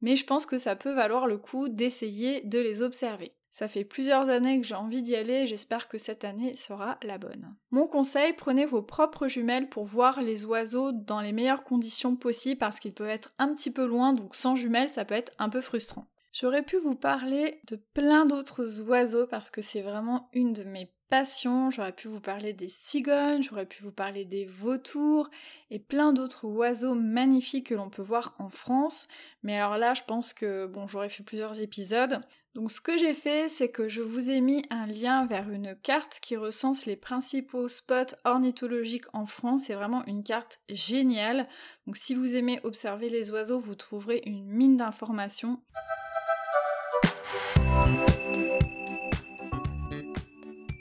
Mais 0.02 0.16
je 0.16 0.26
pense 0.26 0.46
que 0.46 0.58
ça 0.58 0.76
peut 0.76 0.94
valoir 0.94 1.28
le 1.28 1.38
coup 1.38 1.70
d'essayer 1.70 2.42
de 2.42 2.60
les 2.60 2.82
observer. 2.82 3.36
Ça 3.52 3.68
fait 3.68 3.84
plusieurs 3.84 4.30
années 4.30 4.62
que 4.62 4.66
j'ai 4.66 4.76
envie 4.76 5.02
d'y 5.02 5.16
aller, 5.16 5.48
j'espère 5.48 5.88
que 5.88 5.98
cette 5.98 6.24
année 6.24 6.56
sera 6.56 6.98
la 7.04 7.18
bonne. 7.18 7.56
Mon 7.72 7.88
conseil, 7.88 8.34
prenez 8.34 8.66
vos 8.66 8.84
propres 8.84 9.28
jumelles 9.28 9.70
pour 9.70 9.86
voir 9.86 10.22
les 10.22 10.46
oiseaux 10.46 10.92
dans 10.92 11.20
les 11.20 11.34
meilleures 11.34 11.64
conditions 11.64 12.16
possibles 12.16 12.60
parce 12.60 12.80
qu'ils 12.80 12.94
peuvent 12.94 13.10
être 13.10 13.34
un 13.38 13.54
petit 13.54 13.72
peu 13.72 13.86
loin, 13.86 14.14
donc 14.14 14.36
sans 14.36 14.56
jumelles 14.56 14.90
ça 14.90 15.04
peut 15.04 15.16
être 15.16 15.34
un 15.40 15.50
peu 15.50 15.62
frustrant. 15.62 16.08
J'aurais 16.32 16.64
pu 16.64 16.78
vous 16.78 16.96
parler 16.96 17.60
de 17.68 17.76
plein 17.76 18.26
d'autres 18.26 18.82
oiseaux 18.82 19.28
parce 19.28 19.50
que 19.50 19.62
c'est 19.62 19.82
vraiment 19.82 20.30
une 20.34 20.54
de 20.54 20.64
mes 20.64 20.92
passion, 21.10 21.72
j'aurais 21.72 21.92
pu 21.92 22.08
vous 22.08 22.20
parler 22.20 22.54
des 22.54 22.70
cigognes, 22.70 23.42
j'aurais 23.42 23.66
pu 23.66 23.84
vous 23.84 23.92
parler 23.92 24.26
des 24.26 24.46
vautours 24.46 25.30
et 25.72 25.80
plein 25.80 26.14
d'autres 26.14 26.46
oiseaux 26.46 26.96
magnifiques 26.96 27.68
que 27.68 27.76
l'on 27.76 27.90
peut 27.90 28.02
voir 28.02 28.34
en 28.40 28.50
France. 28.50 29.08
Mais 29.44 29.58
alors 29.58 29.78
là, 29.78 29.94
je 29.94 30.04
pense 30.08 30.34
que 30.34 30.68
bon, 30.68 30.88
j'aurais 30.88 31.10
fait 31.10 31.24
plusieurs 31.24 31.60
épisodes. 31.62 32.22
Donc 32.56 32.72
ce 32.72 32.82
que 32.82 32.98
j'ai 32.98 33.14
fait, 33.14 33.48
c'est 33.48 33.70
que 33.70 33.88
je 33.88 34.02
vous 34.02 34.32
ai 34.32 34.42
mis 34.42 34.66
un 34.70 34.88
lien 34.88 35.26
vers 35.26 35.50
une 35.50 35.76
carte 35.76 36.20
qui 36.22 36.36
recense 36.36 36.86
les 36.86 36.96
principaux 36.96 37.70
spots 37.70 38.16
ornithologiques 38.24 39.06
en 39.14 39.26
France. 39.26 39.64
C'est 39.66 39.76
vraiment 39.76 40.04
une 40.08 40.24
carte 40.24 40.60
géniale. 40.68 41.48
Donc 41.86 41.96
si 41.96 42.16
vous 42.16 42.36
aimez 42.36 42.60
observer 42.64 43.10
les 43.10 43.32
oiseaux, 43.32 43.60
vous 43.60 43.76
trouverez 43.76 44.24
une 44.26 44.46
mine 44.46 44.78
d'informations. 44.78 45.62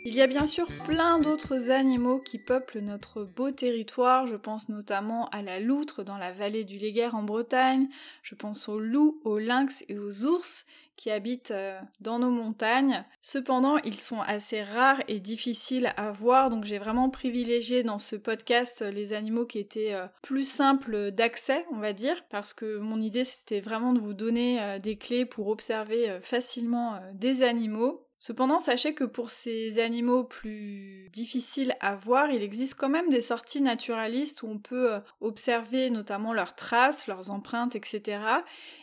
Il 0.08 0.14
y 0.14 0.22
a 0.22 0.26
bien 0.26 0.46
sûr 0.46 0.64
plein 0.86 1.18
d'autres 1.18 1.70
animaux 1.70 2.18
qui 2.18 2.38
peuplent 2.38 2.78
notre 2.78 3.24
beau 3.24 3.50
territoire, 3.50 4.26
je 4.26 4.36
pense 4.36 4.70
notamment 4.70 5.28
à 5.28 5.42
la 5.42 5.60
loutre 5.60 6.02
dans 6.02 6.16
la 6.16 6.32
vallée 6.32 6.64
du 6.64 6.78
Léguerre 6.78 7.14
en 7.14 7.22
Bretagne, 7.22 7.90
je 8.22 8.34
pense 8.34 8.70
aux 8.70 8.80
loups, 8.80 9.20
aux 9.24 9.38
lynx 9.38 9.84
et 9.86 9.98
aux 9.98 10.24
ours 10.24 10.64
qui 10.96 11.10
habitent 11.10 11.50
euh, 11.50 11.78
dans 12.00 12.18
nos 12.20 12.30
montagnes. 12.30 13.04
Cependant, 13.20 13.76
ils 13.84 14.00
sont 14.00 14.22
assez 14.22 14.62
rares 14.62 15.02
et 15.08 15.20
difficiles 15.20 15.92
à 15.98 16.10
voir, 16.10 16.48
donc 16.48 16.64
j'ai 16.64 16.78
vraiment 16.78 17.10
privilégié 17.10 17.82
dans 17.82 17.98
ce 17.98 18.16
podcast 18.16 18.80
les 18.80 19.12
animaux 19.12 19.44
qui 19.44 19.58
étaient 19.58 19.92
euh, 19.92 20.06
plus 20.22 20.48
simples 20.48 21.10
d'accès, 21.10 21.66
on 21.70 21.80
va 21.80 21.92
dire, 21.92 22.24
parce 22.30 22.54
que 22.54 22.78
mon 22.78 22.98
idée 22.98 23.24
c'était 23.24 23.60
vraiment 23.60 23.92
de 23.92 24.00
vous 24.00 24.14
donner 24.14 24.58
euh, 24.62 24.78
des 24.78 24.96
clés 24.96 25.26
pour 25.26 25.48
observer 25.48 26.18
facilement 26.22 26.98
des 27.12 27.42
animaux. 27.42 28.07
Cependant, 28.20 28.58
sachez 28.58 28.94
que 28.94 29.04
pour 29.04 29.30
ces 29.30 29.78
animaux 29.78 30.24
plus 30.24 31.08
difficiles 31.12 31.76
à 31.78 31.94
voir, 31.94 32.30
il 32.30 32.42
existe 32.42 32.74
quand 32.74 32.88
même 32.88 33.10
des 33.10 33.20
sorties 33.20 33.60
naturalistes 33.60 34.42
où 34.42 34.48
on 34.48 34.58
peut 34.58 34.94
euh, 34.94 35.00
observer 35.20 35.88
notamment 35.88 36.32
leurs 36.32 36.56
traces, 36.56 37.06
leurs 37.06 37.30
empreintes, 37.30 37.76
etc. 37.76 38.20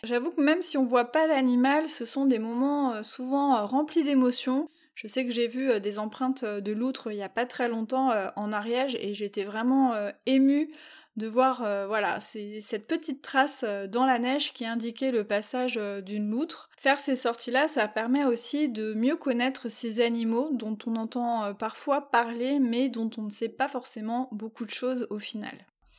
J'avoue 0.04 0.32
que 0.32 0.42
même 0.42 0.62
si 0.62 0.78
on 0.78 0.86
voit 0.86 1.12
pas 1.12 1.28
l'animal, 1.28 1.90
ce 1.90 2.06
sont 2.06 2.26
des 2.26 2.40
moments 2.40 2.94
euh, 2.94 3.04
souvent 3.04 3.58
euh, 3.58 3.66
remplis 3.66 4.06
d'émotions. 4.06 4.70
Je 4.94 5.08
sais 5.08 5.26
que 5.26 5.34
j'ai 5.34 5.48
vu 5.48 5.82
des 5.82 6.00
empreintes 6.00 6.46
de 6.46 6.72
loutre 6.72 7.12
il 7.12 7.18
y 7.18 7.22
a 7.22 7.28
pas 7.28 7.46
très 7.46 7.68
longtemps 7.68 8.14
en 8.38 8.54
Ariège 8.54 8.96
et 9.02 9.14
j'étais 9.14 9.44
vraiment 9.44 9.94
émue 10.26 10.72
de 11.18 11.28
voir 11.28 11.64
euh, 11.64 11.88
voilà 11.88 12.20
c'est 12.20 12.60
cette 12.62 12.88
petite 12.88 13.22
trace 13.22 13.64
euh, 13.64 13.88
dans 13.88 14.06
la 14.06 14.20
neige 14.20 14.54
qui 14.54 14.66
indiquait 14.66 15.12
le 15.12 15.24
passage 15.24 15.78
euh, 15.78 16.02
d'une 16.02 16.30
loutre. 16.30 16.70
Faire 16.78 17.00
ces 17.00 17.16
sorties-là, 17.16 17.68
ça 17.68 17.88
permet 17.88 18.26
aussi 18.26 18.70
de 18.70 18.94
mieux 18.94 19.16
connaître 19.16 19.70
ces 19.70 20.02
animaux 20.02 20.50
dont 20.52 20.78
on 20.86 20.96
entend 20.96 21.54
parfois 21.54 22.10
parler 22.10 22.60
mais 22.60 22.90
dont 22.90 23.10
on 23.18 23.24
ne 23.24 23.30
sait 23.30 23.50
pas 23.50 23.68
forcément 23.68 24.30
beaucoup 24.32 24.66
de 24.66 24.72
choses 24.72 25.08
au 25.10 25.20
final. 25.20 25.56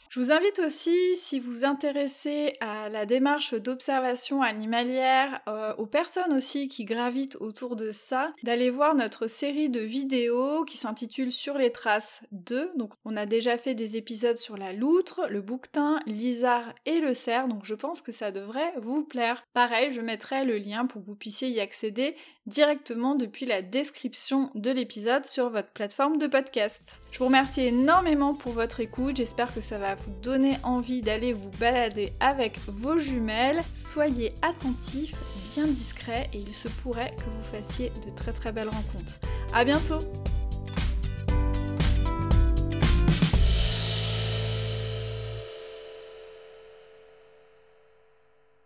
Je 0.08 0.20
vous 0.20 0.32
invite 0.32 0.60
aussi, 0.60 0.96
si 1.16 1.40
vous 1.40 1.50
vous 1.50 1.64
intéressez 1.64 2.54
à 2.60 2.88
la 2.88 3.06
démarche 3.06 3.54
d'observation 3.54 4.40
animalière, 4.40 5.40
euh, 5.48 5.74
aux 5.78 5.86
personnes 5.86 6.32
aussi 6.32 6.68
qui 6.68 6.84
gravitent 6.84 7.36
autour 7.40 7.76
de 7.76 7.90
ça, 7.90 8.32
d'aller 8.42 8.70
voir 8.70 8.94
notre 8.94 9.26
série 9.26 9.68
de 9.68 9.80
vidéos 9.80 10.64
qui 10.64 10.76
s'intitule 10.76 11.32
Sur 11.32 11.58
les 11.58 11.72
traces 11.72 12.22
2. 12.32 12.72
Donc 12.76 12.92
on 13.04 13.16
a 13.16 13.26
déjà 13.26 13.58
fait 13.58 13.74
des 13.74 13.96
épisodes 13.96 14.36
sur 14.36 14.56
la 14.56 14.72
loutre, 14.72 15.26
le 15.28 15.40
bouquetin, 15.40 16.00
l'isard 16.06 16.72
et 16.86 17.00
le 17.00 17.14
cerf, 17.14 17.48
donc 17.48 17.64
je 17.64 17.74
pense 17.74 18.00
que 18.00 18.12
ça 18.12 18.30
devrait 18.30 18.72
vous 18.76 19.02
plaire. 19.02 19.44
Pareil, 19.54 19.92
je 19.92 20.00
mettrai 20.00 20.44
le 20.44 20.58
lien 20.58 20.86
pour 20.86 21.00
que 21.00 21.06
vous 21.06 21.16
puissiez 21.16 21.48
y 21.48 21.60
accéder 21.60 22.14
directement 22.46 23.16
depuis 23.16 23.44
la 23.44 23.60
description 23.60 24.50
de 24.54 24.70
l'épisode 24.70 25.26
sur 25.26 25.50
votre 25.50 25.70
plateforme 25.70 26.16
de 26.18 26.26
podcast. 26.26 26.96
Je 27.10 27.18
vous 27.18 27.26
remercie 27.26 27.62
énormément 27.62 28.34
pour 28.34 28.52
votre 28.52 28.80
écoute, 28.80 29.16
j'espère 29.16 29.52
que 29.52 29.60
ça 29.60 29.78
va 29.78 29.95
vous 30.04 30.12
donner 30.22 30.56
envie 30.62 31.02
d'aller 31.02 31.32
vous 31.32 31.50
balader 31.58 32.12
avec 32.20 32.58
vos 32.66 32.98
jumelles. 32.98 33.62
Soyez 33.74 34.34
attentifs, 34.42 35.14
bien 35.54 35.66
discrets 35.66 36.28
et 36.32 36.38
il 36.38 36.54
se 36.54 36.68
pourrait 36.68 37.14
que 37.16 37.24
vous 37.24 37.56
fassiez 37.56 37.92
de 38.04 38.10
très 38.10 38.32
très 38.32 38.52
belles 38.52 38.68
rencontres. 38.68 39.20
À 39.52 39.64
bientôt 39.64 39.98